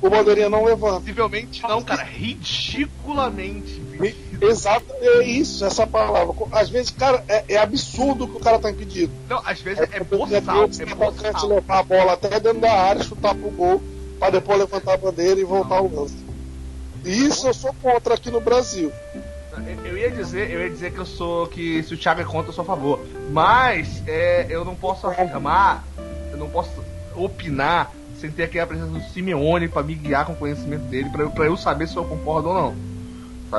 [0.00, 1.00] O bandeirinha não levanta.
[1.00, 3.80] Visivelmente não, cara, ridiculamente.
[4.40, 6.34] Exato, é isso, essa palavra.
[6.52, 9.12] Às vezes, cara, é, é absurdo que o cara tá impedido.
[9.28, 10.64] Não, às vezes é, é boçal.
[10.64, 11.48] É boçal.
[11.48, 13.82] levar a bola até dentro da área, chutar pro gol,
[14.18, 16.16] pra depois levantar a bandeira e voltar ao lance.
[17.04, 18.90] Isso eu sou contra aqui no Brasil.
[19.84, 22.48] Eu ia dizer, eu ia dizer que eu sou que se o Thiago é contra,
[22.48, 23.00] eu sou a favor.
[23.30, 25.84] Mas é, eu não posso afirmar,
[26.32, 26.70] eu não posso
[27.14, 31.10] opinar sem ter aqui a presença do Simeone para me guiar com o conhecimento dele,
[31.10, 32.93] para eu, pra eu saber se eu concordo ou não.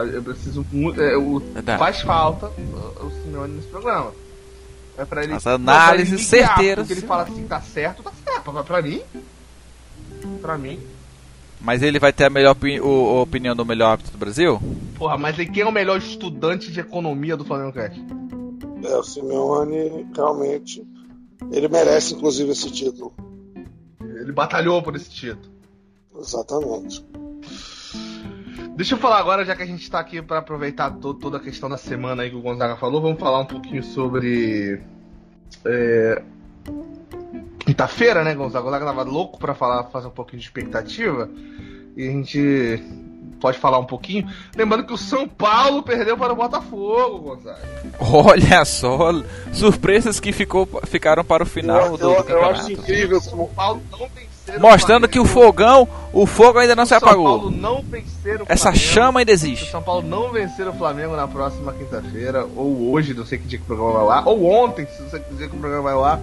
[0.03, 1.01] Eu preciso muito.
[1.01, 1.41] É, o,
[1.77, 4.11] faz falta o, o Simeone nesse programa.
[4.97, 5.33] É pra ele.
[5.33, 6.87] As análises certeiras.
[6.87, 8.53] Porque ele fala assim, tá certo, tá certo.
[8.53, 9.01] Mas pra mim.
[10.41, 10.79] Pra mim.
[11.59, 14.61] Mas ele vai ter a melhor opini o, a opinião do melhor árbitro do Brasil?
[14.97, 17.99] Porra, mas quem é o melhor estudante de economia do Flamengo Cast?
[18.83, 20.85] É, o Simeone realmente.
[21.51, 23.13] Ele merece, inclusive, esse título.
[23.99, 25.53] Ele batalhou por esse título.
[26.17, 27.05] Exatamente.
[28.75, 31.39] Deixa eu falar agora, já que a gente tá aqui para aproveitar to toda a
[31.39, 34.81] questão da semana aí que o Gonzaga falou, vamos falar um pouquinho sobre.
[35.63, 36.21] É...
[37.59, 38.59] Quinta-feira, né, Gonzaga?
[38.59, 41.29] O Gonzaga tava louco para falar, fazer um pouquinho de expectativa.
[41.95, 42.83] E a gente
[43.39, 44.27] pode falar um pouquinho.
[44.53, 47.61] Lembrando que o São Paulo perdeu para o Botafogo, Gonzaga.
[47.97, 49.13] Olha só,
[49.53, 53.19] surpresas que ficou, ficaram para o final eu, do, eu, do eu acho incrível.
[53.19, 54.25] O São Paulo não tem
[54.59, 57.51] Mostrando que o fogão, o fogo ainda não se apagou.
[58.47, 59.65] Essa chama ainda existe.
[59.65, 63.47] O São Paulo não vencer o Flamengo na próxima quinta-feira, ou hoje, não sei que
[63.47, 65.95] dia que o programa vai lá, ou ontem, se você quiser que o programa vai
[65.95, 66.19] lá,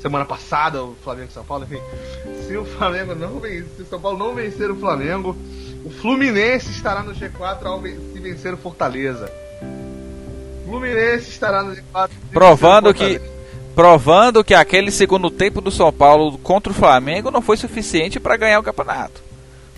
[0.00, 1.80] semana passada, o Flamengo e São Paulo, enfim.
[2.46, 5.36] Se o Flamengo não vencer, se o São Paulo não vencer o Flamengo,
[5.84, 9.30] o Fluminense estará no G4 ao se vencer o Fortaleza.
[10.64, 13.20] Fluminense estará no G4 provando que
[13.74, 18.36] provando que aquele segundo tempo do São Paulo contra o Flamengo não foi suficiente para
[18.36, 19.22] ganhar o campeonato.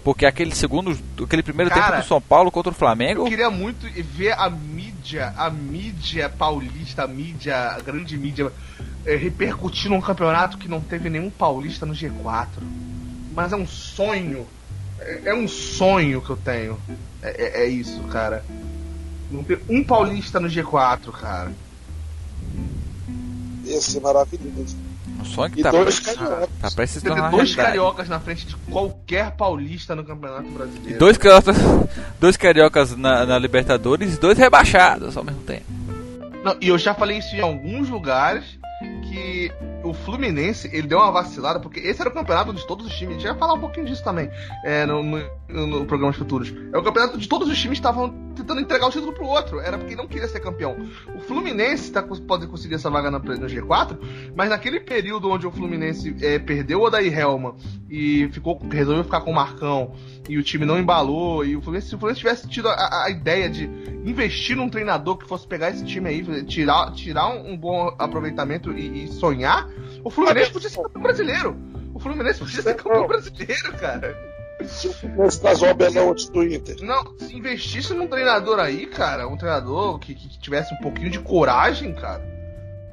[0.05, 3.22] Porque aquele segundo, aquele primeiro Cara, tempo do São Paulo contra o Flamengo.
[3.22, 8.53] Eu queria muito ver a mídia, a mídia paulista, a mídia, a grande mídia,
[9.07, 12.49] é, repercutindo um campeonato que não teve nenhum paulista no G4.
[13.32, 14.47] Mas é um sonho.
[14.99, 16.78] É, é um sonho que eu tenho.
[17.22, 18.45] É, é, é isso, cara.
[19.30, 21.53] Não ter um paulista no G4, cara.
[23.77, 24.77] Esse é maravilhoso.
[25.20, 26.75] Um sonho que E tá, dois tá, cariocas.
[26.75, 27.57] tá se tornar dois realidade.
[27.68, 30.99] cariocas na frente de qualquer paulista no Campeonato Brasileiro.
[30.99, 31.57] Dois cariocas,
[32.20, 35.64] dois cariocas na, na Libertadores e dois rebaixados ao mesmo tempo.
[36.45, 38.45] Não, e eu já falei isso em alguns lugares
[39.13, 39.53] que
[39.85, 43.17] o Fluminense ele deu uma vacilada, porque esse era o campeonato de todos os times.
[43.17, 44.31] A gente vai falar um pouquinho disso também
[44.65, 46.53] é, no, no, no futuros.
[46.73, 49.61] É o campeonato de todos os times estavam tentando entregar o título pro outro.
[49.61, 50.77] Era porque não queria ser campeão.
[51.15, 53.99] O Fluminense tá, pode conseguir essa vaga no G4,
[54.35, 57.55] mas naquele período onde o Fluminense é, perdeu o Odair Helma
[57.91, 59.93] e ficou, resolveu ficar com o Marcão
[60.29, 63.11] e o time não embalou, e o Fluminense, se o Fluminense tivesse tido a, a
[63.11, 63.69] ideia de
[64.05, 68.73] investir num treinador que fosse pegar esse time aí, tirar, tirar um, um bom aproveitamento
[68.73, 69.68] e, e sonhar,
[70.05, 71.57] o Fluminense podia ser campeão brasileiro.
[71.94, 74.32] O Fluminense podia ser campeão brasileiro, cara.
[74.64, 76.76] Se o Fluminense traz o Abelão antes do Inter.
[76.82, 81.18] Não, se investisse num treinador aí, cara, um treinador que, que tivesse um pouquinho de
[81.18, 82.32] coragem, cara.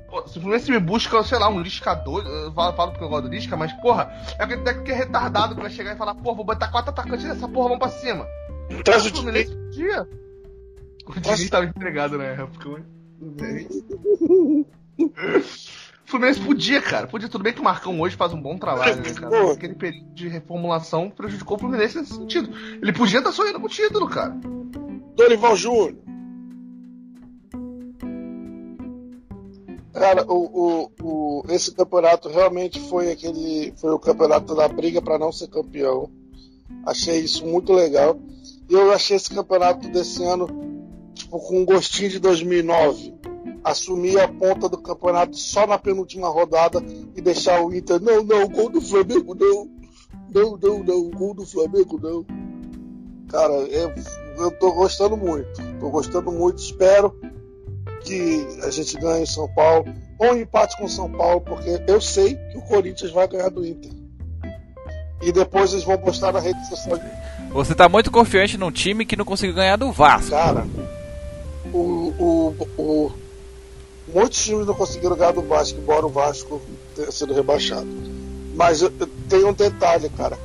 [0.09, 3.09] Pô, se o Fluminense me busca, sei lá, um liscador, eu falo, falo porque eu
[3.09, 5.97] gosto do Lisca, mas porra, é aquele técnico que é retardado que vai chegar e
[5.97, 8.27] falar, porra, vou botar quatro atacantes nessa porra, vamos pra cima.
[8.83, 10.07] Traz o Fluminense podia.
[11.05, 12.83] O Diniz tava empregado na época,
[13.19, 13.67] mas...
[16.09, 17.05] O Fluminense podia, cara.
[17.05, 17.29] Podia.
[17.29, 19.29] Tudo bem que o Marcão hoje faz um bom trabalho, né, cara?
[19.29, 22.49] Mas aquele período de reformulação prejudicou o Fluminense nesse sentido.
[22.81, 24.35] Ele podia estar sonhando com o título, cara.
[25.15, 25.93] Dorival Júnior.
[29.93, 33.71] Cara, o, o, o, esse campeonato realmente foi aquele.
[33.77, 36.09] Foi o campeonato da briga para não ser campeão.
[36.87, 38.19] Achei isso muito legal.
[38.67, 40.47] E eu achei esse campeonato desse ano,
[41.13, 43.13] tipo, com um gostinho de 2009.
[43.63, 46.83] Assumir a ponta do campeonato só na penúltima rodada
[47.15, 48.01] e deixar o Inter.
[48.01, 49.69] Não, não, gol do Flamengo não.
[50.33, 52.25] Não, não, não, gol do Flamengo não.
[53.27, 53.93] Cara, eu,
[54.37, 55.49] eu tô gostando muito.
[55.79, 56.57] Tô gostando muito.
[56.59, 57.15] Espero
[58.01, 59.85] que a gente ganhe em São Paulo.
[60.17, 63.91] Ou empate com São Paulo, porque eu sei que o Corinthians vai ganhar do Inter.
[65.21, 66.99] E depois eles vão postar na rede social.
[67.51, 70.31] Você tá muito confiante num time que não conseguiu ganhar do Vasco.
[70.31, 70.65] Cara,
[71.73, 73.11] o, o, o,
[74.13, 76.61] muitos times não conseguiram ganhar do Vasco, embora o Vasco
[76.95, 77.87] tenha sido rebaixado.
[78.55, 80.37] Mas eu- eu- tem um detalhe, cara.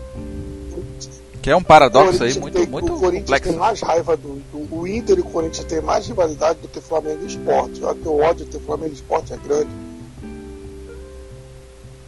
[1.43, 3.51] Que é um paradoxo aí muito, tem- muito o Corinthians complexo.
[3.51, 6.81] tem mais raiva do, do- O Inter e o Corinthians tem mais rivalidade do que
[6.81, 7.83] Flamengo e Sport.
[7.83, 9.71] Olha que o ódio entre Flamengo e Sport é grande.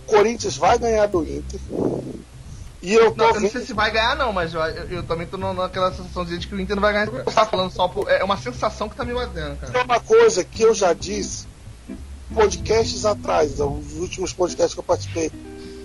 [0.07, 1.61] O Corinthians vai ganhar do Inter.
[2.87, 5.03] E eu tô Não, eu não sei se vai ganhar, não, mas eu, eu, eu
[5.03, 7.07] também tô naquela sensação de que o Inter não vai ganhar.
[7.07, 8.09] Você tá falando só por.
[8.09, 9.77] É uma sensação que tá me batendo, cara.
[9.77, 11.49] É uma coisa que eu já disse
[12.33, 15.33] podcasts atrás, os últimos podcasts que eu participei.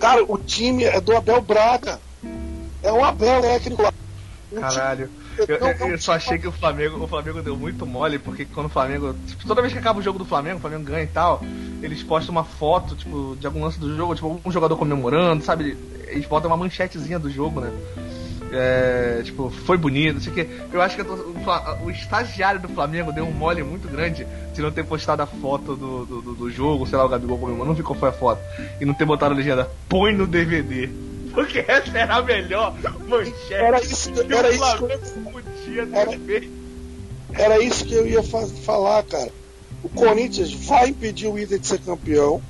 [0.00, 2.00] Cara, o time é do Abel Braga.
[2.82, 3.92] É o Abel técnico lá.
[4.60, 5.10] Caralho.
[5.48, 8.66] Eu, eu- eu só achei que o Flamengo, o Flamengo deu muito mole, porque quando
[8.66, 9.14] o Flamengo.
[9.26, 11.40] Tipo, toda vez que acaba o jogo do Flamengo, o Flamengo ganha e tal,
[11.82, 15.76] eles postam uma foto, tipo, de algum lance do jogo, tipo, um jogador comemorando, sabe?
[16.08, 17.70] Eles botam uma manchetezinha do jogo, né?
[18.54, 20.48] É, tipo, foi bonito, não sei o que.
[20.72, 21.34] Eu acho que o,
[21.84, 25.74] o estagiário do Flamengo deu um mole muito grande de não ter postado a foto
[25.74, 28.42] do, do, do- jogo, sei lá, o Gabigol comemorando, não qual foi a foto,
[28.78, 30.90] e não ter botado a legenda, põe no DVD.
[31.32, 32.74] Porque essa era a melhor
[33.08, 36.50] manchete Era isso, que era o isso, Flamengo podia ter Era- feito.
[37.32, 39.30] era isso que eu ia fa- falar, cara.
[39.82, 42.40] O Corinthians vai impedir o Inter de ser campeão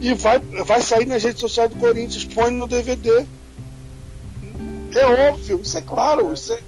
[0.00, 3.26] e vai, vai sair nas redes sociais do Corinthians, põe no DVD.
[4.94, 6.60] É óbvio, isso é claro, isso é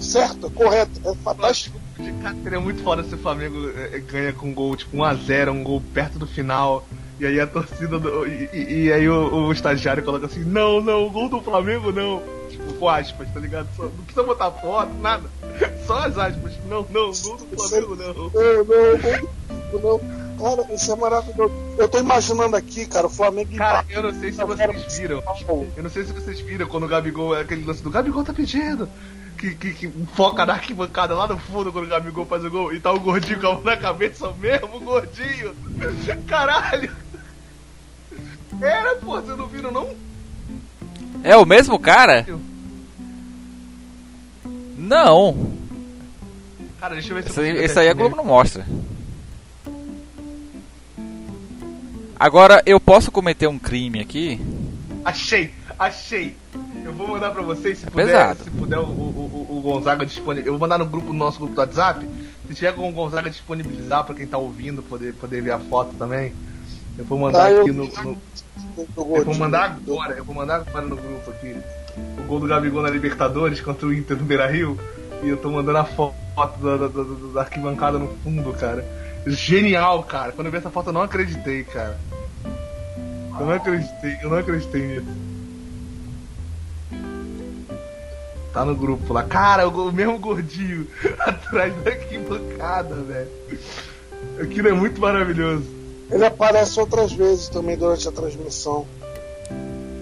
[0.00, 1.80] certo, é correto, é fantástico.
[2.22, 5.62] Cara, seria muito foda se o Flamengo eh, ganha com um gol, tipo 1x0, um
[5.62, 6.86] gol perto do final.
[7.22, 8.26] E aí a torcida do.
[8.26, 11.92] E, e- e aí o, o estagiário coloca assim, não, não, o gol do Flamengo
[11.92, 12.20] não.
[12.50, 13.68] Tipo, com aspas, tá ligado?
[13.76, 15.30] Só- não precisa botar foto, nada.
[15.86, 16.52] Só as aspas.
[16.68, 18.12] Não, não, o gol do Flamengo não.
[19.72, 20.22] Não, não, não, não.
[20.56, 21.54] Cara, isso é maravilhoso.
[21.78, 25.22] Eu tô imaginando aqui, cara, o Flamengo Cara, eu não sei se vocês viram.
[25.76, 28.88] Eu não sei se vocês viram quando o Gabigol, aquele lance do Gabigol tá pedindo.
[29.38, 32.72] Que, que, que foca na arquibancada lá no fundo quando o Gabigol faz o gol
[32.74, 35.54] e tá o gordinho com a mão na cabeça mesmo, o gordinho.
[36.28, 36.90] Caralho!
[38.60, 39.90] Era, pô, vocês não viram não?
[41.24, 42.26] É o mesmo cara?
[44.76, 45.52] Não.
[46.80, 48.66] Cara, deixa eu ver se Esse, eu esse aí a Globo não mostra.
[52.18, 54.40] Agora eu posso cometer um crime aqui.
[55.04, 56.36] Achei, achei.
[56.84, 58.44] Eu vou mandar pra vocês, se puder, Pesado.
[58.44, 60.46] se puder o, o, o- o Gonzaga disponibilizar.
[60.48, 62.06] Eu vou mandar no grupo, no nosso grupo do WhatsApp.
[62.48, 65.94] Se tiver com o Gonzaga disponibilizar pra quem tá ouvindo poder, poder ver a foto
[65.96, 66.32] também.
[66.98, 68.22] Eu vou mandar Ah, eu- aqui no, no-
[69.16, 71.56] Eu vou mandar agora, eu vou mandar agora no grupo aqui.
[72.20, 74.78] O gol do Gabigol na Libertadores contra o Inter no Beira Rio.
[75.22, 76.14] E eu tô mandando a foto
[76.60, 78.84] da, da, da- da arquibancada no fundo, cara.
[79.26, 80.32] Genial, cara.
[80.32, 82.00] Quando eu vi essa foto eu não acreditei, cara.
[82.44, 85.22] Eu não acreditei, eu não acreditei nisso.
[88.52, 89.22] Tá no grupo lá.
[89.22, 90.86] Cara, o mesmo gordinho
[91.20, 93.30] atrás da arquibancada, velho.
[94.42, 95.81] Aquilo é muito maravilhoso.
[96.10, 98.86] Ele aparece outras vezes também durante a transmissão.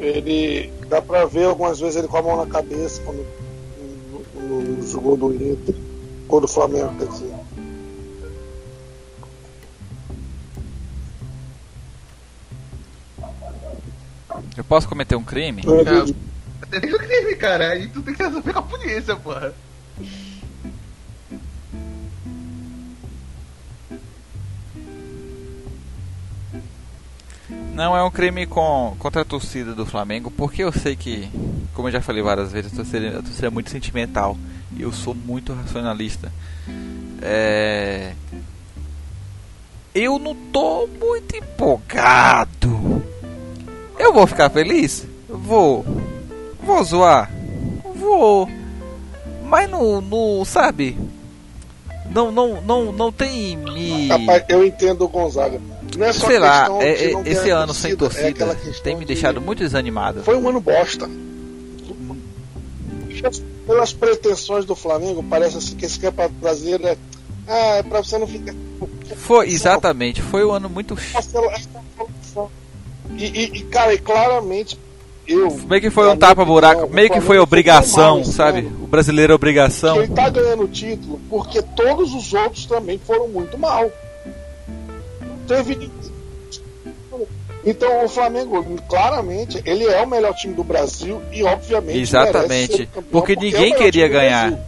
[0.01, 3.25] Ele dá pra ver algumas vezes ele com a mão na cabeça quando
[4.35, 5.75] no, no, no jogo do Inter,
[6.29, 7.35] ou do Flamengo, quer dizer.
[14.57, 15.63] Eu posso cometer um crime?
[15.65, 16.19] Eu Cara, acredito.
[16.71, 17.71] Tem o crime, cara.
[17.71, 19.55] Aí tu tem que resolver com a polícia, porra.
[27.81, 31.31] Não é um crime com, contra a torcida do Flamengo, porque eu sei que,
[31.73, 34.37] como eu já falei várias vezes, a torcida, a torcida é muito sentimental
[34.77, 36.31] e eu sou muito racionalista.
[37.23, 38.13] É...
[39.95, 43.03] Eu não tô muito empolgado.
[43.99, 45.07] Eu vou ficar feliz?
[45.27, 45.83] Vou.
[46.63, 47.31] Vou zoar?
[47.97, 48.47] Vou.
[49.47, 50.99] Mas não, sabe?
[52.11, 54.07] Não, não, não, não tem me.
[54.07, 55.59] Rapaz, eu entendo o Gonzaga.
[55.97, 58.83] Não é só Sei lá, é- de é- esse ano sem é torcida aquela questão
[58.83, 60.23] tem me de- deixado muito desanimado.
[60.23, 61.09] Foi um ano bosta.
[63.67, 66.97] Pelas pretensões do Flamengo, parece assim que esse campeonato brasileiro é.
[67.47, 68.55] Ah, é pra você não ficar.
[69.17, 70.97] Foi, exatamente, foi um ano muito.
[73.17, 74.79] E, e, e, cara, e claramente
[75.27, 75.51] eu.
[75.69, 78.61] Meio que foi um tapa-buraco, meio que foi obrigação, sabe?
[78.61, 79.97] ano O brasileiro é obrigação.
[80.03, 83.91] Ele tá ganhando o título porque todos os outros também foram muito mal.
[85.51, 85.91] Teve.
[87.65, 92.87] Então o Flamengo, claramente, ele é o melhor time do Brasil e obviamente merece Exatamente,
[92.87, 94.59] campeão, porque é o ninguém melhor queria ganhar.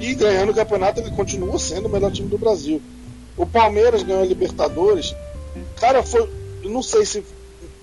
[0.00, 2.82] E ganhando o campeonato, ele continua sendo o melhor time do Brasil.
[3.36, 5.14] O Palmeiras ganhou a Libertadores.
[5.80, 6.28] Cara, foi.
[6.64, 7.24] Não sei se.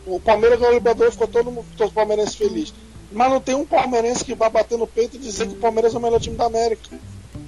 [0.05, 2.73] O Palmeiras ganhou a Libertadores, ficou todo mundo, palmeirenses felizes.
[3.09, 5.95] Mas não tem um palmeirense que vai bater no peito e dizer que o Palmeiras
[5.95, 6.89] é o melhor time da América.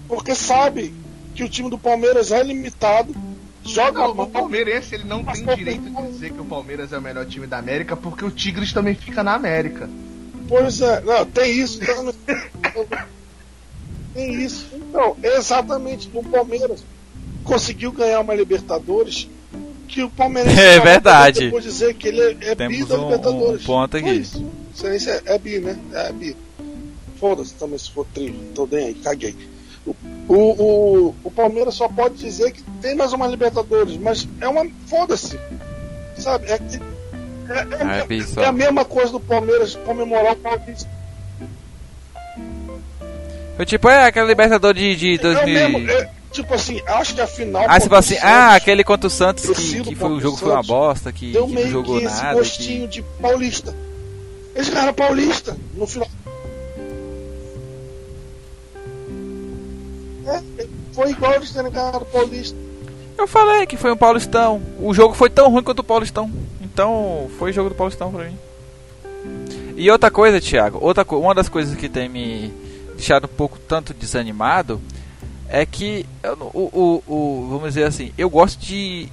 [0.07, 0.93] Porque sabe
[1.35, 3.13] que o time do Palmeiras é limitado,
[3.67, 4.27] joga Não, o mal.
[4.27, 7.57] palmeirense ele não tem direito de dizer que o Palmeiras é o melhor time da
[7.57, 9.89] América porque o Tigres também fica na América.
[10.47, 11.79] Pois é, não, tem isso.
[14.13, 14.67] tem isso.
[14.73, 16.83] Então, exatamente, o Palmeiras
[17.43, 19.27] conseguiu ganhar uma Libertadores
[19.87, 21.45] que o Palmeiras é verdade.
[21.45, 23.61] depois dizer que ele é, é bi da um, Libertadores.
[23.63, 24.09] Um ponto aqui.
[24.09, 24.51] Isso.
[24.73, 25.77] Isso é, é bi, né?
[25.93, 26.35] É bi.
[27.19, 28.31] Foda-se também se for tri.
[28.53, 29.35] Tô bem aí, caguei.
[29.85, 29.95] O,
[30.33, 34.65] o, o, Palmeiras só pode dizer que tem mais uma Libertadores, mas é uma.
[34.87, 35.39] Foda-se.
[36.17, 36.47] Sabe?
[36.47, 36.59] É, é,
[37.49, 40.89] é, é, a mesma coisa do Palmeiras comemorar o Paulista.
[43.55, 45.79] Foi tipo, é aquela Libertadores de, de 2000.
[45.79, 47.63] Mesmo, tipo assim, acho que a final.
[47.67, 50.51] Ah, fala assim, Santos, ah, aquele contra o Santos que, que foi, o jogo foi
[50.51, 52.37] uma bosta, que, que não jogou que esse nada.
[52.37, 52.95] gostinho que...
[52.95, 53.73] de paulista.
[54.53, 56.09] Eles ganharam paulista no final.
[60.97, 62.57] Foi igual eles terem ganhado paulista.
[63.15, 64.59] Eu falei que foi um paulistão.
[64.79, 66.31] O jogo foi tão ruim quanto o paulistão.
[66.59, 68.35] Então, foi jogo do paulistão pra mim.
[69.75, 72.51] E outra coisa, Thiago, outra co uma das coisas que tem me
[72.95, 74.81] deixado um pouco tanto desanimado
[75.47, 79.07] é que eu, o, o, o, vamos dizer assim, eu gosto de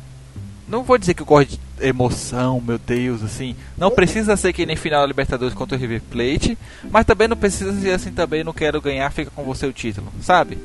[0.67, 3.55] não vou dizer que eu gosto de emoção, meu Deus, assim.
[3.77, 6.57] Não precisa ser que nem final da Libertadores contra o River Plate,
[6.91, 10.11] mas também não precisa ser assim também, não quero ganhar, fica com você o título,
[10.23, 10.57] sabe?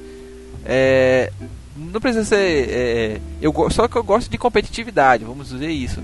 [0.72, 1.32] É,
[1.76, 2.70] não precisa ser.
[2.70, 6.03] É, eu só que eu gosto de competitividade, vamos dizer isso.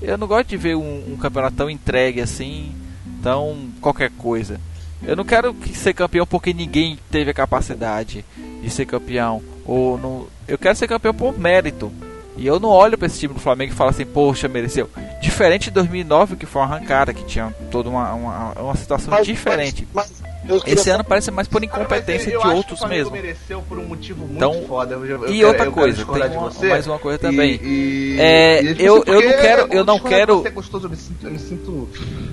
[0.00, 2.74] Eu não gosto de ver um, um campeonato tão entregue assim,
[3.22, 4.58] tão qualquer coisa.
[5.02, 8.24] Eu não quero ser campeão porque ninguém teve a capacidade
[8.62, 9.42] de ser campeão.
[9.66, 11.92] Ou não, eu quero ser campeão por mérito.
[12.38, 14.88] E eu não olho para esse time do Flamengo e falo assim, poxa, mereceu.
[15.20, 19.26] Diferente de 2009, que foi uma arrancada, que tinha toda uma, uma, uma situação mas,
[19.26, 19.86] diferente.
[19.92, 20.35] Mas, mas
[20.66, 23.12] esse ano parece mais por incompetência eu, eu de outros mesmo.
[23.12, 24.94] mereceu por um motivo muito então, foda.
[24.94, 27.60] Eu, e outra coisa, tem uma, mais uma coisa também.
[27.62, 30.42] E, e, é, e, eu, eu não quero, eu não quero.
[30.42, 31.88] Você é gostoso, eu me sinto, eu me sinto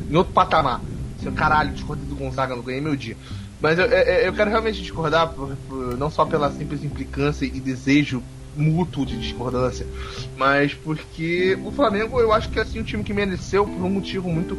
[0.10, 0.82] em outro patamar.
[1.22, 3.16] Seu caralho, discordei do Gonzaga, não ganhei meu dia.
[3.62, 8.22] Mas eu, eu, quero realmente discordar, por, por, não só pela simples implicância e desejo
[8.56, 9.88] mútuo de discordância,
[10.38, 13.90] mas porque o Flamengo eu acho que é assim um time que mereceu por um
[13.90, 14.58] motivo muito.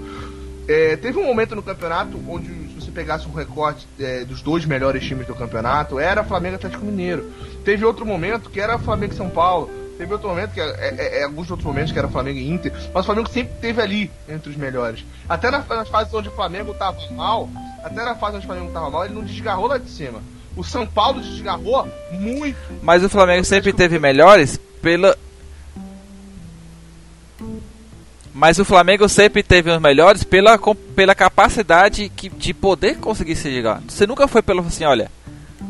[0.66, 4.64] É, teve um momento no campeonato onde, se você pegasse um recorte é, dos dois
[4.64, 7.30] melhores times do campeonato, era Flamengo e Atlético Mineiro.
[7.64, 9.70] Teve outro momento que era Flamengo e São Paulo.
[9.96, 12.72] Teve outro momento, que é, é, é, alguns outros momentos que era Flamengo e Inter,
[12.92, 15.04] mas o Flamengo sempre esteve ali entre os melhores.
[15.28, 17.48] Até nas, nas fases onde o Flamengo estava mal,
[17.82, 20.20] até na fase onde o Flamengo estava mal, ele não desgarrou lá de cima.
[20.56, 22.56] O São Paulo desgarrou muito.
[22.82, 25.16] Mas o Flamengo sempre teve melhores pela.
[28.34, 30.58] Mas o Flamengo sempre teve os melhores pela,
[30.96, 33.80] pela capacidade que, de poder conseguir se ligar.
[33.88, 35.08] Você nunca foi pelo assim, olha,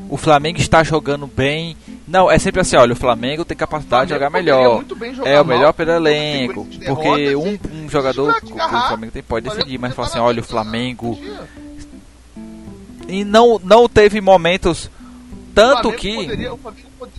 [0.09, 1.77] o Flamengo está jogando bem.
[2.09, 4.83] Não, é sempre assim, olha, o Flamengo tem capacidade de jogar melhor.
[5.25, 6.67] é o melhor pelo elenco.
[6.87, 10.45] Porque um, um jogador que o Flamengo tem pode decidir, mas fala assim, olha, o
[10.45, 11.19] Flamengo
[13.09, 14.91] e não, não teve momentos
[15.55, 16.27] tanto que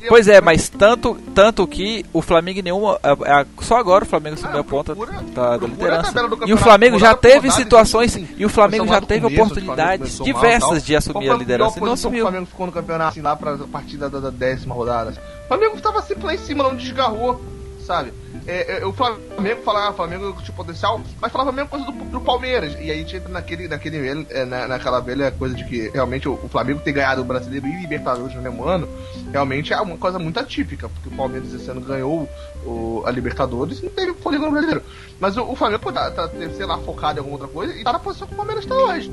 [0.08, 4.38] pois é mas tanto tanto que o Flamengo nenhuma é, é, só agora o Flamengo
[4.38, 6.14] subiu a ponta da, da liderança.
[6.46, 11.30] e o Flamengo já teve situações e o Flamengo já teve oportunidades diversas de assumir
[11.30, 13.98] a liderança e não assumiu o Flamengo ficou no campeonato assim, lá para a partir
[13.98, 15.12] da, da décima rodada?
[15.46, 17.42] O Flamengo estava sempre lá em cima não desgarrou
[17.86, 18.12] sabe
[18.48, 21.92] é, é, o Flamengo falava, ah, Flamengo tinha potencial, mas falava a mesma coisa do,
[21.92, 22.74] do Palmeiras.
[22.76, 26.30] E aí a gente entra naquele, naquele, é, na, naquela velha coisa de que realmente
[26.30, 28.88] o, o, Flamengo ter ganhado o Brasileiro e Libertadores no mesmo ano,
[29.32, 32.30] realmente é uma coisa muito atípica, porque o Palmeiras esse ano ganhou
[32.64, 34.84] o, a Libertadores e não teve fôlego no Brasileiro.
[35.20, 37.84] Mas o, o Flamengo pode tá, tá, sei lá, focado em alguma outra coisa e
[37.84, 39.12] tá na posição que o Palmeiras está hoje.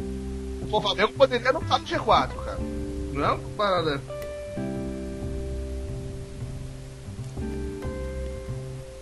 [0.71, 2.59] O Flamengo poderia não estar no G4, cara.
[3.13, 4.01] Não é uma parada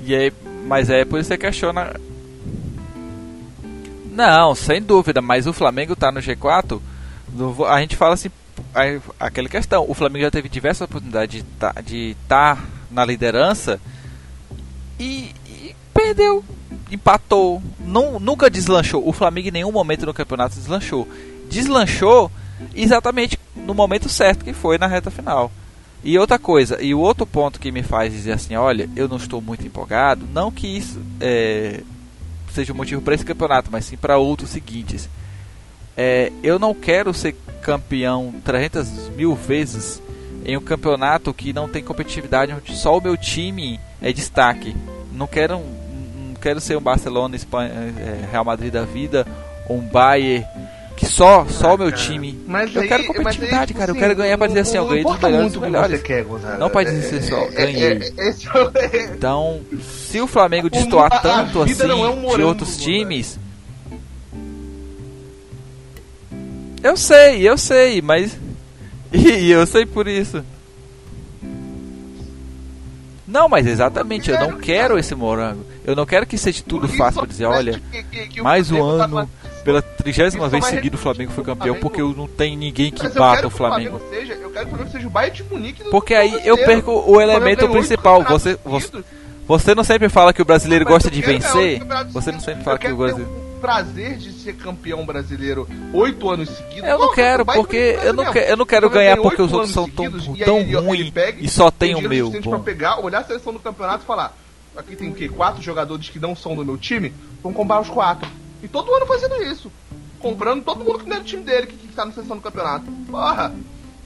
[0.03, 0.33] E aí,
[0.67, 1.95] mas é por isso que você questiona.
[4.13, 6.81] Não, sem dúvida, mas o Flamengo tá no G4.
[7.69, 8.31] A gente fala assim,
[9.19, 9.85] aquela questão.
[9.89, 11.45] O Flamengo já teve diversas oportunidades
[11.85, 13.81] de estar tá, tá na liderança
[14.99, 16.45] e, e, perdeu,
[16.91, 19.07] empatou, não, nunca deslanchou.
[19.07, 21.09] O Flamengo em nenhum momento no campeonato deslanchou.
[21.49, 22.31] Deslanchou
[22.75, 25.51] exatamente no momento certo que foi na reta final.
[26.03, 29.19] E outra coisa, e o outro ponto que me faz dizer assim, olha, eu não
[29.19, 31.83] estou muito empolgado, não que isso é,
[32.53, 35.09] seja o um motivo para esse campeonato, mas sim para outros seguintes.
[35.97, 40.01] É, eu não quero ser campeão 300 mil vezes
[40.45, 44.75] em um campeonato que não tem competitividade, onde só o meu time é destaque.
[45.13, 49.27] Não quero, não quero ser um Barcelona, Espanha, é, Real Madrid da vida,
[49.69, 50.47] ou um Bayern
[51.01, 52.39] que só, só o meu time.
[52.47, 53.93] Mas eu aí, quero competitividade, aí, cara.
[53.93, 56.03] Assim, eu quero ganhar pra dizer assim, eu ganhei dos melhores dos melhores.
[56.03, 56.27] Quer,
[56.59, 58.01] não pode dizer assim, só, ganhei.
[59.17, 63.39] Então, se o Flamengo destoar tanto assim é um de outros times.
[66.83, 68.37] Eu sei, eu sei, mas.
[69.13, 70.45] E eu sei por isso.
[73.27, 75.65] Não, mas exatamente, eu não quero esse morango.
[75.85, 77.83] Eu não quero que seja tudo fácil pra dizer, olha,
[78.43, 79.29] mais um ano,
[79.65, 83.51] pela trigésima vez seguida o Flamengo foi campeão, porque não tem ninguém que bata o
[83.51, 84.01] Flamengo.
[84.11, 86.57] Seja, eu quero que o Flamengo seja o Bayern de Munique do Porque aí eu
[86.59, 88.23] perco o elemento principal.
[88.25, 89.05] Você, você,
[89.47, 91.81] você não sempre fala que o brasileiro gosta de vencer?
[92.13, 96.89] Você não sempre fala que o brasileiro prazer de ser campeão brasileiro oito anos seguidos.
[96.89, 99.89] Eu não quero, porque eu não, quero, eu não quero ganhar porque os outros são
[99.89, 102.31] tão, tão ruins e só tem o meu.
[102.31, 104.35] Pra pegar, olhar a seleção do campeonato e falar:
[104.75, 105.29] aqui tem o quê?
[105.29, 107.13] Quatro jogadores que não são do meu time?
[107.43, 108.29] Vamos comprar os quatro.
[108.63, 109.71] E todo ano fazendo isso.
[110.19, 112.43] Comprando todo mundo que não é do time dele, que, que tá na seleção do
[112.43, 112.87] campeonato.
[113.11, 113.55] Porra!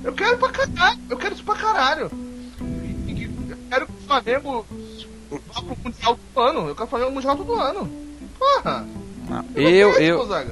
[0.03, 2.11] Eu quero pra caralho, eu quero isso pra caralho.
[3.07, 4.67] E, e, eu quero que o Flamengo
[5.31, 6.69] vá pro Mundial do ano.
[6.69, 7.91] Eu quero que o Flamengo Mundial todo ano.
[8.39, 8.87] Porra!
[9.29, 9.45] Não.
[9.55, 10.45] Eu, eu, eu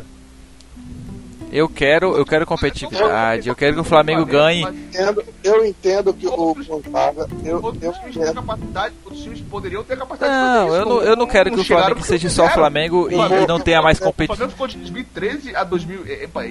[1.69, 3.47] quero, eu quero competitividade.
[3.47, 4.63] Eu quero que o Flamengo ganhe.
[4.63, 10.33] Eu entendo, eu entendo que o Gonzaga, eu, eu capacidade, outros times poderiam ter capacidade
[10.33, 10.77] não, de fazer isso.
[10.77, 13.99] Eu não, eu não quero que o Flamengo seja só Flamengo e não tenha mais
[13.99, 14.33] competitividade.
[14.33, 16.05] O Flamengo ficou de 2013 a, 2000,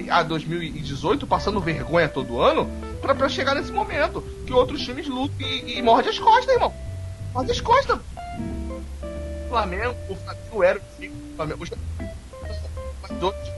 [0.08, 5.34] a 2018 passando vergonha todo ano pra, pra chegar nesse momento que outros times lutam
[5.40, 6.72] e, e mordem as costas, irmão.
[7.34, 7.98] Morde as costas.
[9.46, 11.66] O Flamengo, o Flamengo era o Flamengo.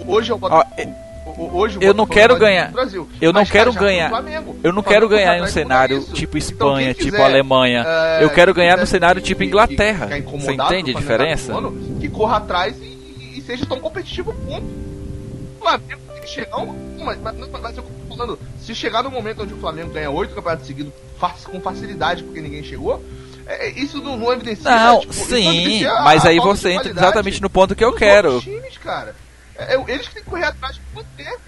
[0.06, 0.66] Hoje eu boto.
[1.26, 2.72] Hoje eu não quero ganhar.
[3.20, 4.10] Eu não quero ganhar.
[4.62, 7.84] Eu não quero ganhar em um cenário tipo então, Espanha, tipo Alemanha.
[8.20, 10.08] Eu quero ganhar no cenário tipo Inglaterra.
[10.24, 11.52] Você entende a diferença?
[12.00, 14.66] Que corra atrás e, seja tão competitivo quanto.
[14.66, 16.58] O Flamengo tem que chegar
[17.04, 20.34] mas, mas, mas eu tô falando, se chegar no momento onde o Flamengo ganha oito
[20.34, 20.92] campeonatos seguidos
[21.44, 23.02] com facilidade porque ninguém chegou,
[23.46, 24.70] é, isso não, não evidencia.
[24.70, 28.40] Não, tipo, sim, mas aí você entra exatamente no ponto que eu quero.
[28.40, 29.14] Times, cara.
[29.56, 31.38] É, é, eles que têm que correr atrás de você.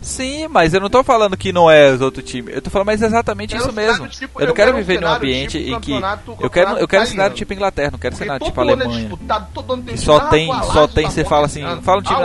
[0.00, 2.54] Sim, mas eu não tô falando que não é os outros times.
[2.54, 4.06] Eu tô falando, mas é exatamente é isso mesmo.
[4.06, 5.92] Tipo, eu não quero, quero viver num ambiente tipo em que.
[6.40, 9.10] Eu quero, eu quero cenário tipo Inglaterra, não quero cenário tipo é Alemanha.
[9.86, 12.18] que só tem, só tem, você fala assim, fala um time.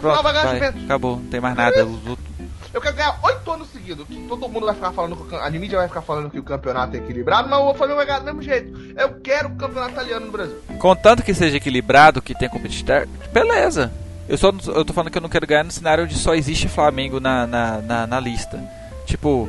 [0.00, 1.84] Pronto, vai, acabou, não tem mais nada.
[1.84, 2.31] Os outros
[2.72, 4.06] eu quero ganhar oito anos seguidos.
[4.06, 6.96] Que todo mundo vai ficar falando que a mídia vai ficar falando que o campeonato
[6.96, 8.94] é equilibrado, mas o Flamengo vai ganhar do mesmo jeito.
[8.96, 10.56] Eu quero o campeonato italiano no Brasil.
[10.78, 13.92] Contanto que seja equilibrado, que tenha competitividade, beleza.
[14.28, 16.68] Eu só eu tô falando que eu não quero ganhar no cenário onde só existe
[16.68, 18.58] Flamengo na, na, na, na lista.
[19.04, 19.48] Tipo,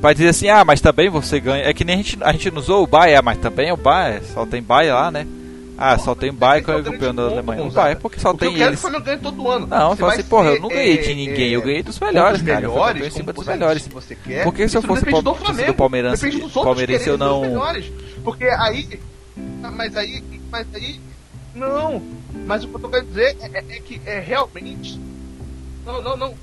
[0.00, 1.64] vai dizer assim, ah, mas também você ganha.
[1.64, 3.76] É que nem a gente, a gente não usou o Bahia, mas também é o
[3.76, 5.26] Bahia, só tem Bahia lá, né?
[5.78, 7.62] Ah, só tem Bayern que é o campeão da Alemanha.
[7.62, 8.82] Não vai, porque só tem eles.
[8.82, 9.66] Eu quero todo ano.
[9.66, 12.64] Não, falo assim, porra, eu não ganhei de ninguém, eu ganhei dos melhores, cara.
[12.64, 13.82] Eu fui em cima dos melhores.
[13.82, 14.44] Se você quer.
[14.44, 17.42] Porque se eu fosse do, do Palmeirense, Palmeirense eu não.
[18.24, 19.00] Porque aí.
[19.36, 20.22] Mas aí.
[20.50, 21.00] Mas aí.
[21.54, 22.02] Não.
[22.46, 25.00] Mas o que eu tô querendo dizer é, é que é realmente.
[25.84, 26.34] Não, não, não.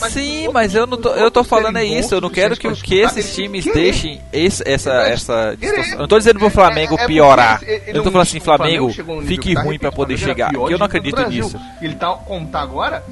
[0.00, 2.14] Mas Sim, mas eu não tô, eu tô falando é isso.
[2.14, 5.56] Eu não quero que, que esses times deixem esse, essa, essa.
[5.92, 7.62] Eu não tô dizendo pro Flamengo piorar.
[7.62, 8.90] Eu não tô falando assim, Flamengo
[9.26, 10.52] fique ruim para poder chegar.
[10.54, 11.58] Eu não acredito nisso.
[11.80, 13.04] Ele tá como tá agora,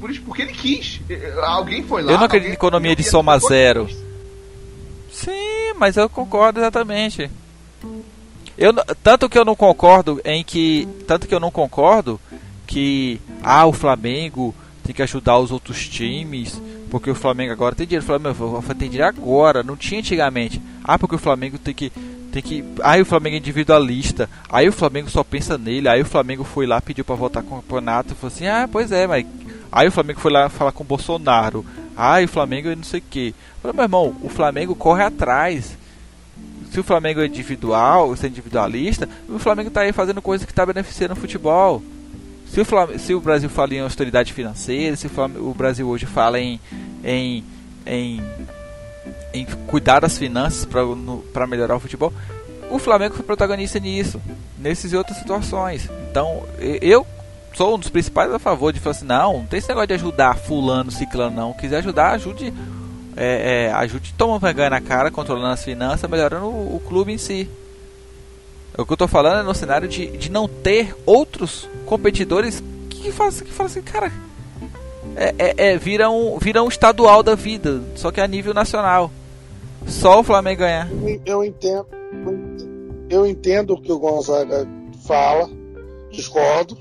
[0.00, 1.00] por isso porque ele quis.
[1.42, 2.12] Alguém foi lá.
[2.12, 3.88] Eu não acredito em economia de soma zero.
[5.12, 7.30] Sim, mas eu concordo exatamente.
[8.56, 8.72] Eu,
[9.02, 10.88] tanto que eu não concordo em que.
[11.06, 12.20] Tanto que eu não concordo
[12.66, 13.20] que.
[13.42, 14.54] Ah, o Flamengo
[14.84, 16.60] tem que ajudar os outros times,
[16.90, 18.04] porque o Flamengo agora tem dinheiro.
[18.04, 20.60] O Flamengo tem dinheiro agora, não tinha antigamente.
[20.82, 21.92] Ah, porque o Flamengo tem que
[22.30, 22.64] tem que.
[22.82, 24.30] Aí o Flamengo é individualista.
[24.48, 25.88] Aí o Flamengo só pensa nele.
[25.88, 28.14] Aí o Flamengo foi lá, pediu para votar com o campeonato.
[28.14, 29.26] Falou assim: Ah, pois é, mas.
[29.72, 31.64] Aí o Flamengo foi lá falar com o Bolsonaro.
[31.96, 33.34] Aí o Flamengo é não sei o que.
[33.60, 35.76] Falei, meu irmão, o Flamengo corre atrás.
[36.72, 40.54] Se o Flamengo é individual, se é individualista, o Flamengo tá aí fazendo coisas que
[40.54, 41.82] tá beneficiando o futebol.
[42.52, 45.88] Se o, Flamengo, se o Brasil fala em austeridade financeira, se o, Flamengo, o Brasil
[45.88, 46.58] hoje fala em,
[47.04, 47.44] em,
[47.86, 48.20] em,
[49.32, 50.66] em cuidar das finanças
[51.32, 52.12] para melhorar o futebol,
[52.68, 54.20] o Flamengo foi protagonista nisso,
[54.58, 55.88] nessas e outras situações.
[56.10, 57.06] Então, eu
[57.54, 59.94] sou um dos principais a favor de falar assim, não, não tem esse negócio de
[59.94, 61.52] ajudar fulano, ciclano, não.
[61.52, 62.52] Quiser ajudar, ajude,
[63.16, 67.18] é, é, ajude tomando vergonha na cara, controlando as finanças, melhorando o, o clube em
[67.18, 67.48] si.
[68.80, 73.12] O que eu tô falando é no cenário de, de não ter outros competidores que
[73.12, 74.10] falam que fala assim, cara.
[75.16, 79.10] É, é, é, vira, um, vira um estadual da vida, só que a nível nacional.
[79.86, 80.88] Só o Flamengo ganhar.
[81.26, 81.86] Eu entendo.
[83.10, 84.66] Eu entendo o que o Gonzaga
[85.06, 85.50] fala.
[86.10, 86.78] Discordo.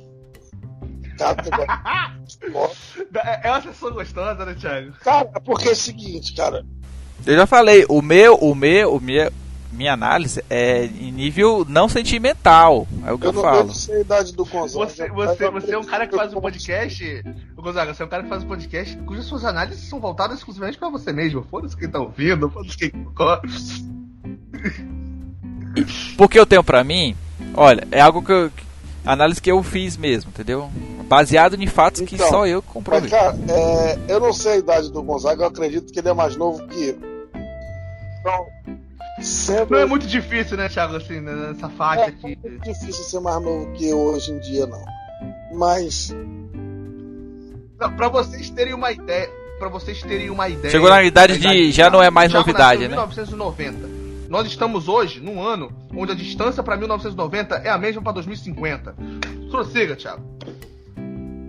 [1.18, 1.74] Tá, discordo.
[3.44, 4.94] É uma sessão gostosa, né, Thiago?
[5.02, 6.66] Cara, porque é o seguinte, cara.
[7.26, 9.30] Eu já falei, o meu, o meu, o meu
[9.72, 12.88] minha análise é em nível não sentimental.
[13.06, 13.68] É o que eu, Eu não, eu falo.
[13.68, 14.86] não sei a idade do Gonzaga.
[14.86, 17.24] Você, mas você, eu você é um cara que faz um podcast.
[17.56, 20.38] Ô, Gonzaga, você é um cara que faz um podcast cujas suas análises são voltadas
[20.40, 21.46] exclusivamente pra você mesmo.
[21.50, 22.92] Foda-se quem tá ouvindo, foda-se quem.
[26.18, 27.16] Porque eu tenho pra mim,
[27.54, 28.52] olha, é algo que eu.
[29.06, 30.70] Análise que eu fiz mesmo, entendeu?
[31.08, 33.10] Baseado em fatos que Então, só eu Mas, comprovei.
[33.10, 36.36] cara, é, eu não sei a idade do Gonzaga, eu acredito que ele é mais
[36.36, 37.00] novo que eu.
[38.20, 38.46] Então,
[39.22, 42.38] sendo Não é muito difícil, né, Thiago, assim, né, nessa faixa é aqui.
[42.44, 44.84] muito difícil ser mais novo que eu hoje em dia, não.
[45.54, 46.14] Mas,
[47.80, 49.30] Não, pra vocês terem uma ideia.
[49.58, 50.70] Pra vocês terem uma ideia.
[50.72, 52.88] Chegou na idade da de- do já não é mais Thiago novidade, né?
[52.90, 53.90] 1990.
[54.30, 58.96] Nós estamos hoje num ano onde a distância pra 1990 é a mesma pra 2050.
[59.50, 60.24] Prossiga, Thiago.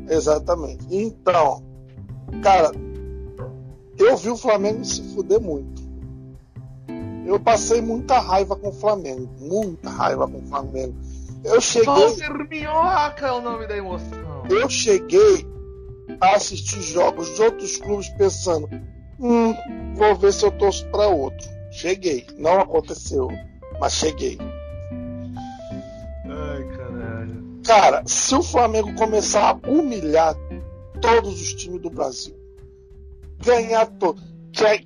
[0.08, 0.84] exatamente.
[0.90, 1.62] Então,
[2.42, 2.72] cara,
[3.98, 5.79] eu vi o Flamengo se fuder muito.
[7.30, 9.30] Eu passei muita raiva com o Flamengo.
[9.38, 10.96] Muita raiva com o Flamengo.
[11.44, 11.86] Eu cheguei.
[11.86, 14.42] Walter Minhoca é o nome da emoção.
[14.50, 15.46] eu cheguei
[16.20, 18.68] a assistir jogos de outros clubes pensando,
[19.20, 19.54] hum,
[19.94, 21.48] vou ver se eu torço para outro.
[21.70, 23.28] Cheguei, não aconteceu,
[23.78, 24.36] mas cheguei.
[26.26, 27.60] Ai, caralho.
[27.64, 30.34] Cara, se o Flamengo começar a humilhar
[31.00, 32.34] todos os times do Brasil,
[33.38, 34.20] ganhar todo,
[34.52, 34.84] que,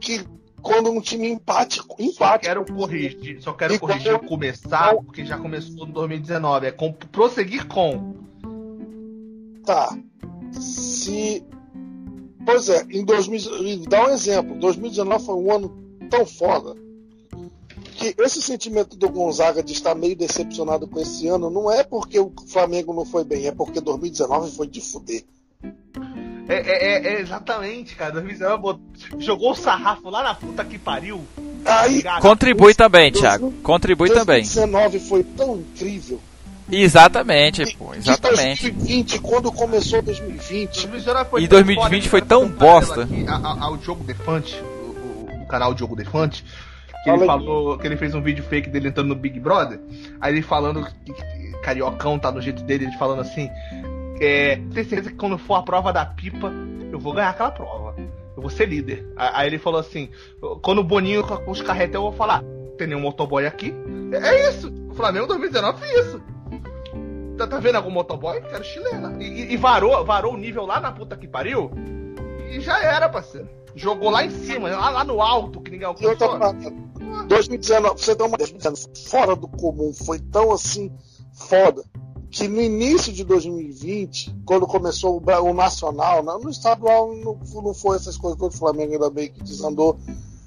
[0.00, 4.94] que quando um time empate, Só empate, quero corrigir, só quero E corrigir quando- começar,
[4.96, 6.66] porque já começou em 2019.
[6.66, 8.14] É com, prosseguir com.
[9.64, 9.96] tá.
[10.52, 11.44] Se
[12.44, 15.68] Pois é, em 2000, e dá um exemplo, 2019 foi um ano
[16.10, 16.74] tão foda
[17.94, 22.18] que esse sentimento do Gonzaga de estar meio decepcionado com esse ano não é porque
[22.18, 25.22] o Flamengo não foi bem, é porque 2019 foi de fuder.
[26.48, 28.12] É, é- é- é exatamente, cara.
[28.12, 28.82] 2019 botou-
[29.20, 31.22] jogou o sarrafo lá na puta que pariu.
[31.64, 33.52] Aí, Cara, Contribui também, Thiago.
[33.62, 34.42] Contribui também.
[34.42, 36.20] 2019 foi tão incrível.
[36.70, 38.70] Exatamente, que- pô, exatamente.
[38.70, 43.02] 2020, quando começou 2020, 2019 foi E tão 2020 foda, foi tão bosta.
[43.02, 44.66] aqui a- Ao Diogo Defante, o,
[45.36, 47.26] o- o canal Diogo Defante, que Fala ele aí.
[47.26, 49.78] falou que ele fez um vídeo fake dele entrando no Big Brother.
[50.20, 53.48] Aí ele falando que, que Cariocão tá no jeito dele, ele falando assim:
[54.24, 56.52] é, tem certeza que quando for a prova da pipa,
[56.90, 57.94] eu vou ganhar aquela prova.
[58.36, 59.06] Eu vou ser líder.
[59.16, 60.08] Aí ele falou assim:
[60.62, 62.42] quando o Boninho com os carretel, eu vou falar:
[62.78, 63.74] tem nenhum motoboy aqui.
[64.12, 64.72] É, é isso.
[64.90, 66.22] O Flamengo 2019 foi isso.
[67.36, 68.40] Tá, tá vendo algum motoboy?
[68.42, 69.16] Quero chilena.
[69.22, 71.70] E, e- varou, varou o nível lá na puta que pariu.
[72.50, 73.48] E já era, parceiro.
[73.74, 76.38] Jogou lá em cima, lá, lá no alto, que ninguém alcançou.
[76.38, 76.70] parada,
[77.26, 80.92] 2019, pra você dar uma 2019, fora do comum, foi tão assim
[81.32, 81.82] foda
[82.32, 87.96] que no início de 2020, quando começou o, Nacional, né, no estadual não, não foi
[87.96, 89.98] essas coisas todas, o Flamengo ainda bem que desandou,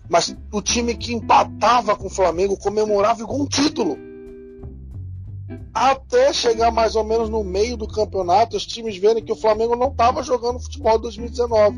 [0.10, 4.00] mas o time que empatava com o Flamengo comemorava igual um título.
[5.72, 9.76] Até chegar mais ou menos no meio do campeonato, os times verem que o Flamengo
[9.76, 11.78] não estava jogando futebol 2019.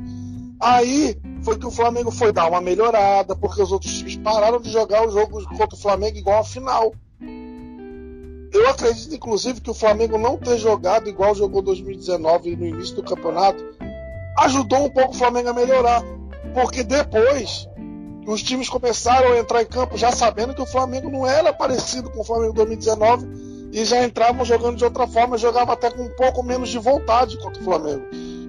[0.61, 4.71] Aí foi que o Flamengo foi dar uma melhorada, porque os outros times pararam de
[4.71, 6.93] jogar o jogo contra o Flamengo igual a final.
[8.57, 13.03] Eu acredito, inclusive, que o Flamengo não ter jogado igual jogou 2019 no início do
[13.03, 13.63] campeonato
[14.39, 16.03] ajudou um pouco o Flamengo a melhorar.
[16.53, 17.67] Porque depois
[18.25, 22.09] os times começaram a entrar em campo já sabendo que o Flamengo não era parecido
[22.09, 23.27] com o Flamengo 2019
[23.71, 27.37] e já entravam jogando de outra forma, jogava até com um pouco menos de vontade
[27.37, 28.05] contra o Flamengo.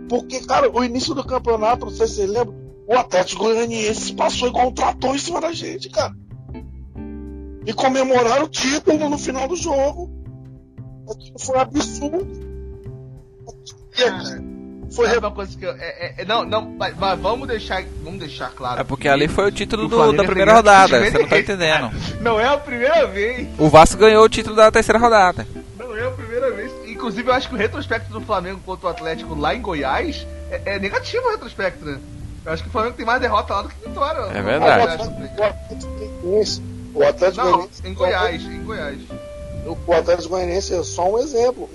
[0.09, 2.57] Porque, cara, o início do campeonato, não sei se vocês lembram,
[2.87, 6.15] o Atlético Goianiense passou igual um trator em cima da gente, cara.
[7.69, 10.11] E comemoraram o título no final do jogo.
[11.07, 12.27] Aquilo Foi absurdo.
[13.95, 18.21] E foi uma coisa que eu, é, é- não, não, mas, mas vamos deixar, vamos
[18.21, 18.81] deixar claro.
[18.81, 21.39] É porque que ali foi o título do- da é primeira rodada, você não tá
[21.39, 21.91] entendendo.
[22.23, 23.47] Não é a primeira vez.
[23.59, 25.47] O Vasco ganhou o título da terceira rodada.
[25.79, 26.73] Não é a primeira vez.
[26.87, 30.77] Inclusive, eu acho que o retrospecto do Flamengo contra o Atlético lá em Goiás é,
[30.77, 31.99] é negativo o retrospecto, né?
[32.47, 34.21] Eu acho que o Flamengo tem mais derrota lá do que vitória.
[34.35, 35.03] É o verdade.
[36.99, 38.99] O Atlético Goianiense- o Atlético Não, Goianiense- em Goiás, em Goiás.
[39.87, 41.69] o Atlético Goianiense é só um exemplo.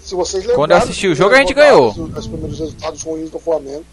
[0.00, 1.88] Se vocês lembrarem, Quando eu assisti o jogo, a gente ganhou.
[1.90, 3.84] Os primeiros resultados ruins do Flamengo.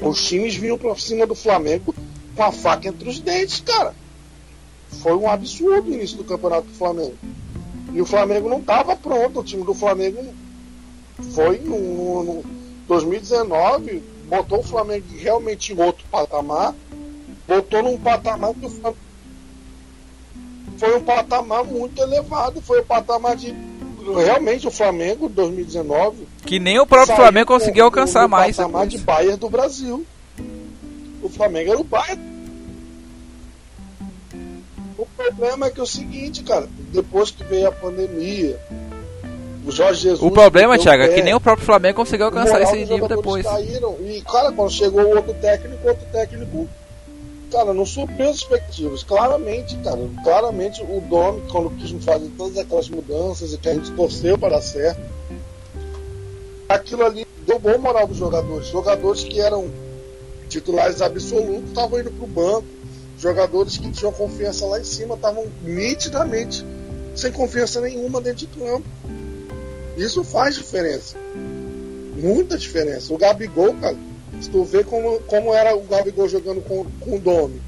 [0.00, 1.94] Os times vinham pra cima do Flamengo
[2.34, 3.94] com a faca entre os dentes, cara.
[5.02, 7.14] Foi um absurdo o início do campeonato do Flamengo.
[7.92, 9.40] E o Flamengo não estava pronto.
[9.40, 10.22] O time do Flamengo
[11.34, 12.44] foi no, no
[12.86, 16.74] 2019, botou o Flamengo realmente em outro patamar,
[17.48, 18.96] botou num patamar que o Flamengo
[20.78, 23.54] foi um patamar muito elevado, foi um patamar de
[24.24, 28.56] realmente o Flamengo 2019 Que nem o próprio Flamengo conseguiu alcançar no mais.
[28.56, 29.00] patamar depois.
[29.00, 30.06] de Bayern do Brasil.
[31.22, 32.36] O Flamengo era o Bayern.
[34.96, 38.58] O problema é que é o seguinte, cara, depois que veio a pandemia,
[39.66, 40.22] o Jorge Jesus.
[40.22, 43.44] O problema, Thiago, é que nem o próprio Flamengo conseguiu o alcançar esse nível depois.
[43.44, 46.68] Caíram, e, cara, quando chegou o outro técnico, outro técnico,
[47.50, 49.02] cara, não supriu as expectativas.
[49.02, 53.90] Claramente, cara, claramente o Domi, quando quis fazer todas aquelas mudanças e que a gente
[53.92, 55.00] torceu para dar certo,
[56.68, 58.68] aquilo ali deu bom moral dos jogadores.
[58.68, 59.70] Jogadores que eram
[60.48, 62.66] titulares absolutos estavam indo pro banco.
[63.18, 66.64] Jogadores que tinham confiança lá em cima estavam nitidamente
[67.14, 68.86] sem confiança nenhuma dentro de campo.
[69.96, 71.16] Isso faz diferença.
[72.14, 73.12] Muita diferença.
[73.12, 73.96] O Gabigol, cara,
[74.40, 77.60] se tu vê como, como era o Gabigol jogando com, com o Domi,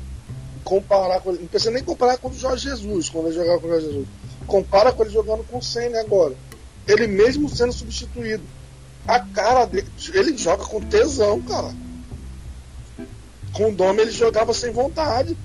[0.65, 3.67] comparar com ele, não precisa nem comparar com o Jorge Jesus, quando ele jogava com
[3.67, 4.09] o Jorge Jesus.
[4.47, 6.35] Compara com ele jogando com o Senna agora.
[6.87, 8.43] Ele mesmo sendo substituído.
[9.07, 11.75] A cara dele, ele joga com tesão, cara.
[13.53, 15.37] Com o Domi ele jogava sem vontade.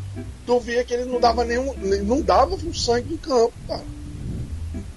[0.46, 1.74] Tu via que ele não dava nenhum.
[2.04, 3.84] não dava um sangue em campo, cara.